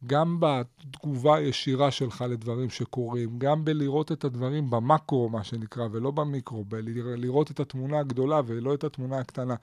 [0.07, 6.65] גם בתגובה הישירה שלך לדברים שקורים, גם בלראות את הדברים במקרו, מה שנקרא, ולא במיקרו,
[6.65, 9.55] בלראות את התמונה הגדולה ולא את התמונה הקטנה.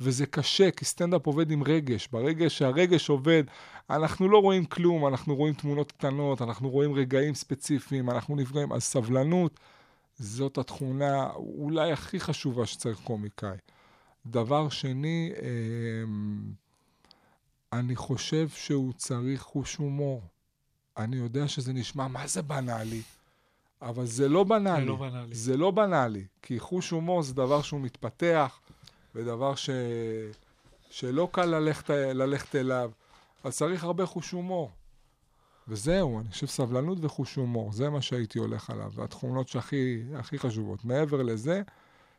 [0.00, 2.08] וזה קשה, כי סטנדאפ עובד עם רגש.
[2.12, 3.44] ברגע שהרגש עובד,
[3.90, 8.72] אנחנו לא רואים כלום, אנחנו רואים תמונות קטנות, אנחנו רואים רגעים ספציפיים, אנחנו נפגעים.
[8.72, 9.60] אז סבלנות,
[10.18, 13.56] זאת התכונה אולי הכי חשובה שצריך קומיקאי.
[14.26, 16.67] דבר שני, אמ,
[17.72, 20.22] אני חושב שהוא צריך חוש הומור.
[20.96, 23.02] אני יודע שזה נשמע, מה זה בנאלי?
[23.82, 24.84] אבל זה לא בנאלי.
[24.84, 25.34] זה לא בנאלי.
[25.34, 28.60] זה לא בנאלי, כי חוש הומור זה דבר שהוא מתפתח,
[29.14, 29.70] ודבר ש...
[30.90, 32.90] שלא קל ללכת, ללכת אליו.
[33.44, 34.70] אז צריך הרבה חוש הומור.
[35.68, 40.84] וזהו, אני חושב סבלנות וחוש הומור, זה מה שהייתי הולך עליו, והתכונות שהכי הכי חשובות.
[40.84, 41.62] מעבר לזה,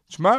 [0.08, 0.34] תשמע,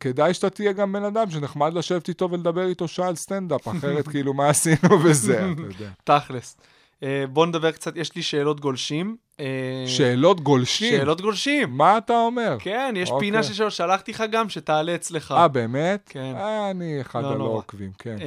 [0.00, 4.08] כדאי שאתה תהיה גם בן אדם שנחמד לשבת איתו ולדבר איתו שעה על סטנדאפ, אחרת
[4.08, 5.90] כאילו מה עשינו וזה, אתה יודע.
[6.04, 6.56] תכלס.
[7.02, 9.16] אה, בוא נדבר קצת, יש לי שאלות גולשים.
[9.40, 10.96] אה, שאלות גולשים.
[10.98, 11.70] שאלות גולשים.
[11.70, 12.56] מה אתה אומר?
[12.60, 13.26] כן, יש אוקיי.
[13.26, 15.32] פינה של שאלות, שלחתי לך גם, שתעלה אצלך.
[15.32, 16.08] אה, באמת?
[16.12, 16.32] כן.
[16.36, 17.56] אה, אני אחד לא הלא נורא.
[17.56, 18.16] עוקבים, כן.
[18.20, 18.26] אה,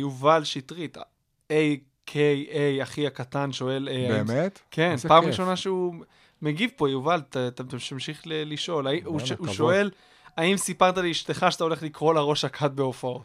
[0.00, 0.96] יובל שטרית,
[1.48, 2.12] A.K.A.
[2.82, 3.88] אחי הקטן, שואל...
[3.92, 4.60] אה, באמת?
[4.70, 5.30] כן, פעם כיף.
[5.30, 5.94] ראשונה שהוא
[6.42, 7.36] מגיב פה, יובל, ת-
[7.80, 8.86] תמשיך לשאול.
[9.04, 9.48] הוא ש- הוא.
[9.48, 9.90] שואל,
[10.36, 13.22] האם סיפרת לאשתך שאתה הולך לקרוא לה ראש הכת בהופעות?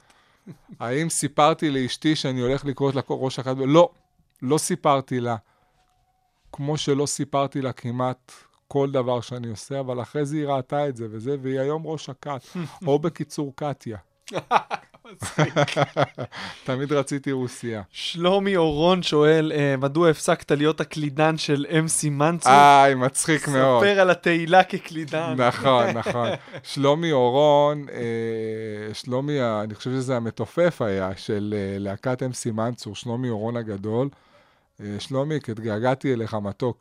[0.80, 3.56] האם סיפרתי לאשתי שאני הולך לקרוא את ראש הכת?
[3.68, 3.90] לא,
[4.42, 5.36] לא סיפרתי לה.
[6.52, 8.32] כמו שלא סיפרתי לה כמעט
[8.68, 12.10] כל דבר שאני עושה, אבל אחרי זה היא ראתה את זה וזה, והיא היום ראש
[12.10, 12.46] הכת,
[12.88, 13.98] או בקיצור קטיה.
[16.64, 17.82] תמיד רציתי רוסייה.
[17.92, 22.52] שלומי אורון שואל, אה, מדוע הפסקת להיות הקלידן של אמסי מנצור?
[22.52, 23.84] איי, מצחיק מאוד.
[23.84, 25.36] ספר על התהילה כקלידן.
[25.38, 26.28] נכון, נכון.
[26.64, 33.30] שלומי אורון, אה, שלומי, אני חושב שזה המתופף היה, של אה, להקת MC מנצור, שלומי
[33.30, 34.10] אורון הגדול.
[35.00, 36.78] שלומי, התגעגעתי אליך מתוק.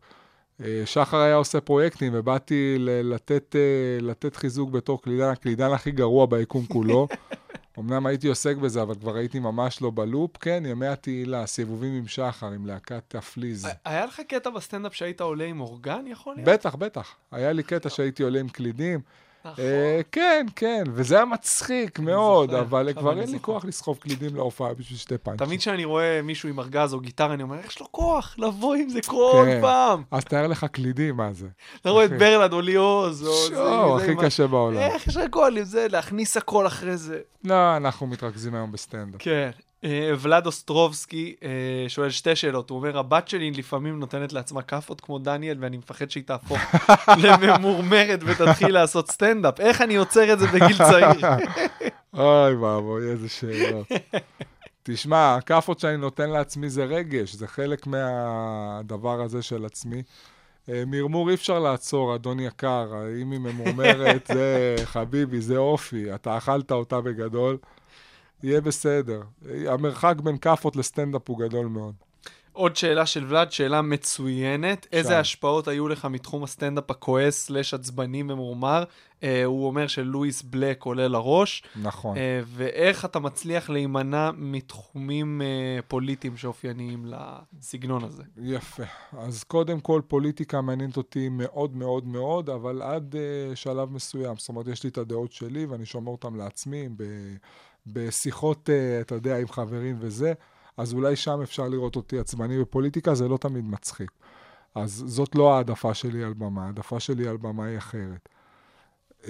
[0.84, 3.56] שחר היה עושה פרויקטים ובאתי לתת,
[4.00, 7.08] לתת חיזוק בתור קלידן, הקלידן הכי גרוע ביקום כולו.
[7.78, 10.36] אמנם הייתי עוסק בזה, אבל כבר הייתי ממש לא ב loop.
[10.36, 13.68] כן, ימי התהילה, סיבובים עם שחר, עם להקת הפליז.
[13.84, 16.48] היה לך קטע בסטנדאפ שהיית עולה עם אורגן, יכול להיות?
[16.48, 17.16] בטח, בטח.
[17.32, 19.00] היה לי קטע שהייתי עולה עם קלידים.
[19.44, 19.64] נכון.
[19.64, 23.38] אה, כן, כן, וזה היה מצחיק מאוד, אבל כבר אין לי.
[23.40, 25.46] כוח לסחוב קלידים להופעה בשביל שתי פאנצ'ים.
[25.46, 28.88] תמיד כשאני רואה מישהו עם ארגז או גיטרה, אני אומר, יש לו כוח לבוא עם
[28.88, 29.60] זה כל כן.
[29.60, 30.02] פעם.
[30.10, 31.46] אז תאר לך קלידים, מה זה?
[31.80, 32.10] אתה רואה את.
[32.10, 34.78] ברלד או ליעוז, או זה, show, הכי קשה בעולם.
[34.78, 37.20] איך יש הכל עם זה, להכניס הכל אחרי זה.
[37.44, 39.22] לא, אנחנו מתרכזים היום בסטנדאפ.
[39.22, 39.50] כן.
[39.84, 41.48] אה, ולד אוסטרובסקי אה,
[41.88, 46.10] שואל שתי שאלות, הוא אומר, הבת שלי לפעמים נותנת לעצמה כאפות כמו דניאל, ואני מפחד
[46.10, 46.58] שהיא תהפוך
[47.24, 49.60] לממורמרת ותתחיל לעשות סטנדאפ.
[49.60, 51.20] איך אני עוצר את זה בגיל צעיר?
[52.14, 53.86] אוי ואבוי, איזה שאלות.
[54.82, 60.02] תשמע, הכאפות שאני נותן לעצמי זה רגש, זה חלק מהדבר הזה של עצמי.
[60.68, 66.36] אה, מרמור אי אפשר לעצור, אדון יקר, אם היא ממורמרת, זה חביבי, זה אופי, אתה
[66.36, 67.56] אכלת אותה בגדול,
[68.44, 69.22] יהיה בסדר.
[69.66, 71.94] המרחק בין כאפות לסטנדאפ הוא גדול מאוד.
[72.52, 74.86] עוד שאלה של ולד, שאלה מצוינת.
[74.92, 75.20] איזה שאל.
[75.20, 78.84] השפעות היו לך מתחום הסטנדאפ הכועס, סלש עצבני ממורמר?
[79.22, 81.62] אה, הוא אומר שלואיס בלק עולה לראש.
[81.82, 82.16] נכון.
[82.16, 88.22] אה, ואיך אתה מצליח להימנע מתחומים אה, פוליטיים שאופייניים לסגנון הזה?
[88.36, 88.82] יפה.
[89.18, 94.36] אז קודם כל, פוליטיקה מעניינת אותי מאוד מאוד מאוד, אבל עד uh, שלב מסוים.
[94.38, 97.36] זאת אומרת, יש לי את הדעות שלי ואני שומר אותן לעצמי ב-
[97.86, 100.32] בשיחות, uh, אתה יודע, עם חברים וזה,
[100.76, 104.10] אז אולי שם אפשר לראות אותי עצבני בפוליטיקה, זה לא תמיד מצחיק.
[104.74, 108.28] אז זאת לא העדפה שלי על במה, העדפה שלי על במה היא אחרת.
[109.22, 109.26] Uh,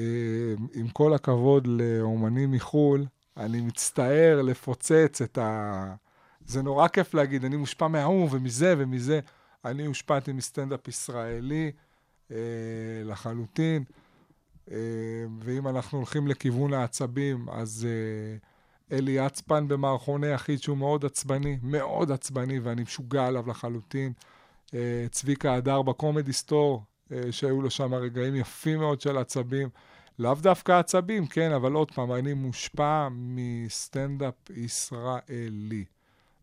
[0.74, 3.04] עם כל הכבוד לאומנים מחו"ל,
[3.36, 5.94] אני מצטער לפוצץ את ה...
[6.46, 9.20] זה נורא כיף להגיד, אני מושפע מההוא ומזה ומזה.
[9.64, 11.72] אני הושפעתי מסטנדאפ ישראלי
[12.30, 12.36] אה,
[13.04, 13.84] לחלוטין.
[14.70, 14.76] אה,
[15.40, 22.12] ואם אנחנו הולכים לכיוון העצבים, אז אה, אלי יצפן במערכוני יחיד שהוא מאוד עצבני, מאוד
[22.12, 24.12] עצבני, ואני משוגע עליו לחלוטין.
[24.74, 26.82] אה, צביקה הדר בקומדי סטור,
[27.30, 29.68] שהיו לו שם רגעים יפים מאוד של עצבים.
[30.18, 35.84] לאו דווקא עצבים, כן, אבל עוד פעם, אני מושפע מסטנדאפ ישראלי.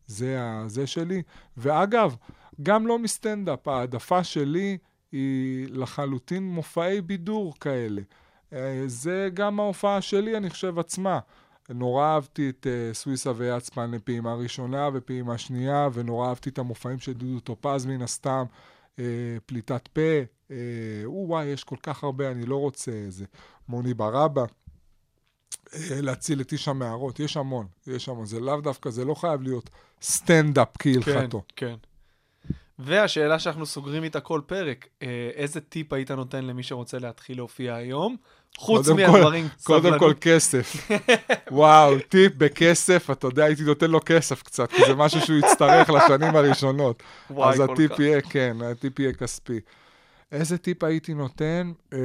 [0.07, 1.21] זה זה שלי.
[1.57, 2.15] ואגב,
[2.63, 4.77] גם לא מסטנדאפ, העדפה שלי
[5.11, 8.01] היא לחלוטין מופעי בידור כאלה.
[8.53, 11.19] אה, זה גם ההופעה שלי, אני חושב, עצמה.
[11.69, 17.13] נורא אהבתי את uh, סוויסה ויצפן לפעימה ראשונה ופעימה שנייה, ונורא אהבתי את המופעים של
[17.13, 18.43] דודו טופז מן הסתם,
[18.95, 18.99] uh,
[19.45, 20.01] פליטת פה,
[20.51, 23.25] אה, או וואי, יש כל כך הרבה, אני לא רוצה איזה.
[23.67, 28.25] מוני ברבא, אה, להציל את איש המערות, יש המון, יש המון.
[28.25, 29.69] זה לאו דווקא, זה לא חייב להיות
[30.01, 31.43] סטנדאפ כהלכתו.
[31.55, 31.75] כן, כן.
[32.85, 37.75] והשאלה שאנחנו סוגרים איתה כל פרק, אה, איזה טיפ היית נותן למי שרוצה להתחיל להופיע
[37.75, 38.15] היום?
[38.57, 39.99] חוץ קודם כל- מהדברים, קודם סבלנות.
[39.99, 40.89] כל כסף.
[41.51, 45.89] וואו, טיפ בכסף, אתה יודע, הייתי נותן לו כסף קצת, כי זה משהו שהוא יצטרך
[45.89, 47.03] לשנים הראשונות.
[47.29, 47.99] וואי, אז הטיפ כך.
[47.99, 49.59] יהיה, כן, הטיפ יהיה כספי.
[50.31, 51.71] איזה טיפ הייתי נותן?
[51.93, 51.99] אמ,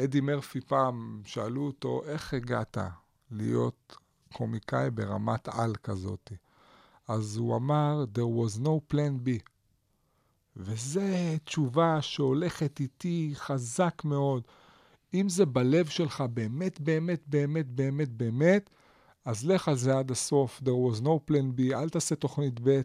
[0.00, 2.78] אדי מרפי פעם, שאלו אותו, איך הגעת
[3.30, 3.96] להיות
[4.32, 6.32] קומיקאי ברמת על כזאת?
[7.08, 9.30] אז הוא אמר, there was no plan B.
[10.56, 11.00] וזו
[11.44, 14.42] תשובה שהולכת איתי חזק מאוד.
[15.14, 18.70] אם זה בלב שלך באמת, באמת, באמת, באמת, באמת,
[19.24, 20.60] אז לך על זה עד הסוף.
[20.64, 22.80] There was no plan B, אל תעשה תוכנית ב',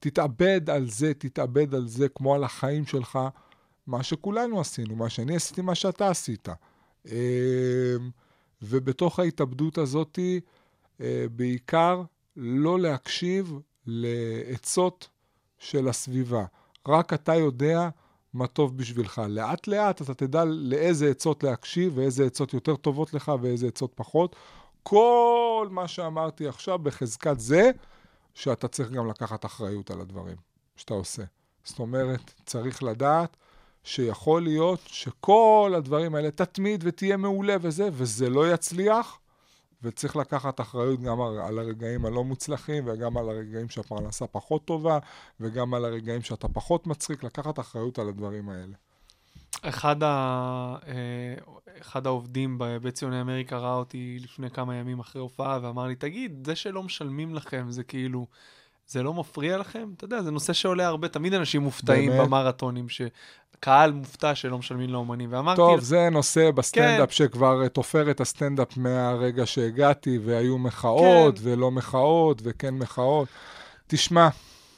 [0.00, 3.18] תתאבד על זה, תתאבד על זה כמו על החיים שלך,
[3.86, 6.48] מה שכולנו עשינו, מה שאני עשיתי, מה שאתה עשית.
[7.06, 7.12] אמ,
[8.62, 10.18] ובתוך ההתאבדות הזאת,
[11.00, 12.02] אה, בעיקר
[12.40, 15.08] לא להקשיב לעצות
[15.58, 16.44] של הסביבה.
[16.88, 17.88] רק אתה יודע
[18.34, 19.22] מה טוב בשבילך.
[19.28, 24.36] לאט לאט אתה תדע לאיזה עצות להקשיב ואיזה עצות יותר טובות לך ואיזה עצות פחות.
[24.82, 27.70] כל מה שאמרתי עכשיו בחזקת זה,
[28.34, 30.36] שאתה צריך גם לקחת אחריות על הדברים
[30.76, 31.22] שאתה עושה.
[31.64, 33.36] זאת אומרת, צריך לדעת
[33.84, 39.18] שיכול להיות שכל הדברים האלה תתמיד ותהיה מעולה וזה, וזה לא יצליח,
[39.82, 44.98] וצריך לקחת אחריות גם על- הרגעים הלא מוצלחים, וגם על הרגעים שהפרנסה פחות טובה,
[45.40, 48.74] וגם על הרגעים שאתה פחות מצחיק, לקחת אחריות על הדברים האלה.
[49.62, 50.76] אחד, ה...
[50.86, 51.34] אה,
[51.80, 56.46] אחד העובדים בבית ציוני אמריקה ראה אותי לפני כמה ימים אחרי הופעה ואמר לי, תגיד,
[56.46, 58.26] זה שלא משלמים לכם, זה כאילו,
[58.86, 59.88] זה לא מפריע לכם?
[59.96, 62.26] אתה יודע, זה נושא שעולה הרבה, תמיד אנשים מופתעים באמת?
[62.26, 62.86] במרתונים,
[63.58, 65.32] שקהל מופתע שלא משלמים לאומנים.
[65.32, 67.14] ואמרתי, טוב, זה נושא בסטנדאפ כן.
[67.14, 71.44] שכבר אה, תופר את הסטנדאפ מהרגע שהגעתי, והיו מחאות, כן.
[71.44, 73.28] ולא מחאות, וכן מחאות.
[73.86, 74.28] תשמע,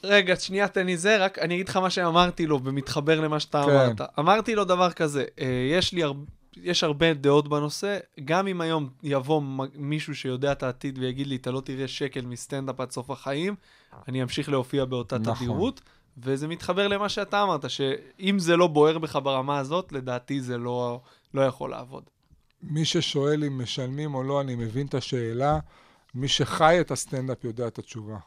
[0.05, 3.63] רגע, שנייה, תן לי זה, רק אני אגיד לך מה שאמרתי לו, ומתחבר למה שאתה
[3.67, 3.71] כן.
[3.71, 4.01] אמרת.
[4.19, 6.25] אמרתי לו דבר כזה, אה, יש לי הרבה...
[6.63, 9.43] יש הרבה דעות בנושא, גם אם היום יבוא
[9.75, 13.55] מישהו שיודע את העתיד ויגיד לי, אתה לא תראה שקל מסטנדאפ עד סוף החיים,
[14.09, 15.35] אני אמשיך להופיע באותה נכון.
[15.35, 15.81] תדירות,
[16.23, 21.01] וזה מתחבר למה שאתה אמרת, שאם זה לא בוער בך ברמה הזאת, לדעתי זה לא,
[21.35, 22.03] לא יכול לעבוד.
[22.63, 25.59] מי ששואל אם משלמים או לא, אני מבין את השאלה.
[26.15, 28.19] מי שחי את הסטנדאפ יודע את התשובה.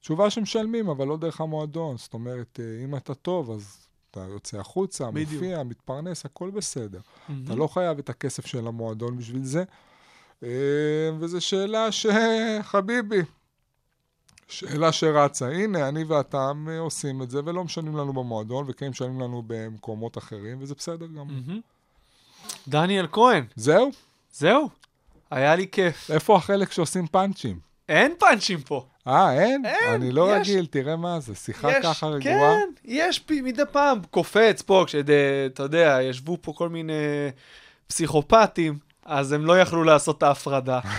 [0.00, 1.96] תשובה שמשלמים, אבל לא דרך המועדון.
[1.98, 5.32] זאת אומרת, אה, אם אתה טוב, אז אתה יוצא החוצה, בדיוק.
[5.32, 7.00] מופיע, מתפרנס, הכל בסדר.
[7.44, 9.64] אתה לא חייב את הכסף של המועדון בשביל זה.
[10.42, 13.20] אה, וזו שאלה שחביבי,
[14.48, 15.48] שאלה שרצה.
[15.48, 20.18] הנה, אני ואתה אה, עושים את זה, ולא משלמים לנו במועדון, וכן משלמים לנו במקומות
[20.18, 21.26] אחרים, וזה בסדר גם.
[21.26, 21.60] מהמם.
[22.68, 23.90] דניאל כהן, זהו?
[24.32, 24.68] זהו,
[25.30, 26.10] היה לי כיף.
[26.10, 27.58] איפה החלק שעושים פאנצ'ים?
[27.88, 28.86] אין פאנצ'ים פה.
[29.06, 29.66] אה, אין?
[29.66, 30.48] אין, אני לא יש.
[30.48, 32.22] רגיל, תראה מה זה, שיחה יש, ככה רגועה.
[32.24, 36.92] כן, יש פי- מדי פעם, קופץ פה, כשאתה יודע, ישבו פה כל מיני
[37.86, 40.80] פסיכופטים, אז הם לא יכלו לעשות את ההפרדה.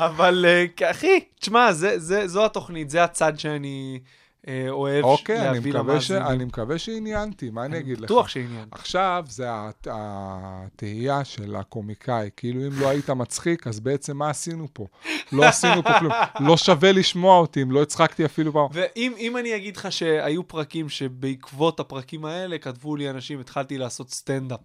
[0.00, 4.00] אבל אה, אחי, תשמע, זה, זה, זו התוכנית, זה הצד שאני
[4.48, 5.72] אה, אוהב אוקיי, אני להביא.
[5.72, 6.22] למאזינים.
[6.26, 8.04] אני מקווה שעניינתי, מה אני אגיד לך?
[8.04, 8.64] בטוח שעניין.
[8.70, 14.66] עכשיו זה הת- התהייה של הקומיקאי, כאילו אם לא היית מצחיק, אז בעצם מה עשינו
[14.72, 14.86] פה?
[15.32, 16.12] לא עשינו פה כלום.
[16.48, 18.66] לא שווה לשמוע אותי אם לא הצחקתי אפילו פעם.
[18.72, 24.10] ואם אם אני אגיד לך שהיו פרקים שבעקבות הפרקים האלה כתבו לי אנשים, התחלתי לעשות
[24.10, 24.60] סטנדאפ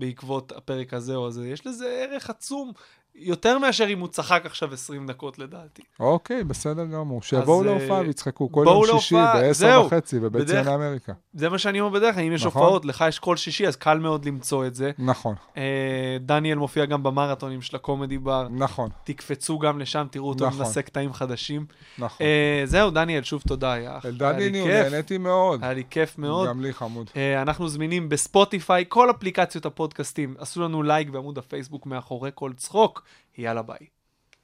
[0.00, 2.72] בעקבות הפרק הזה או הזה, יש לזה ערך עצום
[3.14, 5.82] יותר מאשר אם הוא צחק עכשיו 20 דקות לדעתי.
[6.00, 7.22] אוקיי, בסדר גמור.
[7.22, 9.86] שיבואו אז, להופעה אה, ויצחקו כל יום שישי להופעה, בעשר זהו.
[9.86, 11.12] וחצי בבית בדרך- ציוני אמריקה.
[11.34, 12.62] זה מה שאני אומר בדרך כלל, אם יש נכון.
[12.62, 14.90] הופעות, לך יש כל שישי, אז קל מאוד למצוא את זה.
[14.98, 15.62] נכון, אה,
[16.20, 18.46] דניאל מופיע גם במרתונים של הקומדי בר.
[18.50, 20.58] נכון, תקפצו גם לשם, תראו אותו נכון.
[20.58, 21.66] מנסה קטעים חדשים.
[21.98, 22.26] נכון.
[22.26, 24.92] אה, זהו, דניאל, שוב תודה, היה אלדד ניניו, כיף.
[24.92, 25.64] נהניתי מאוד.
[25.64, 26.48] היה לי כיף מאוד.
[26.48, 27.10] גם לי חמוד.
[27.16, 30.34] אה, אנחנו זמינים בספוטיפיי, כל אפליקציות הפודקאסטים.
[30.38, 33.02] עשו לנו לייק בעמוד הפייסבוק מאחורי כל צחוק.
[33.38, 33.86] יאללה ביי.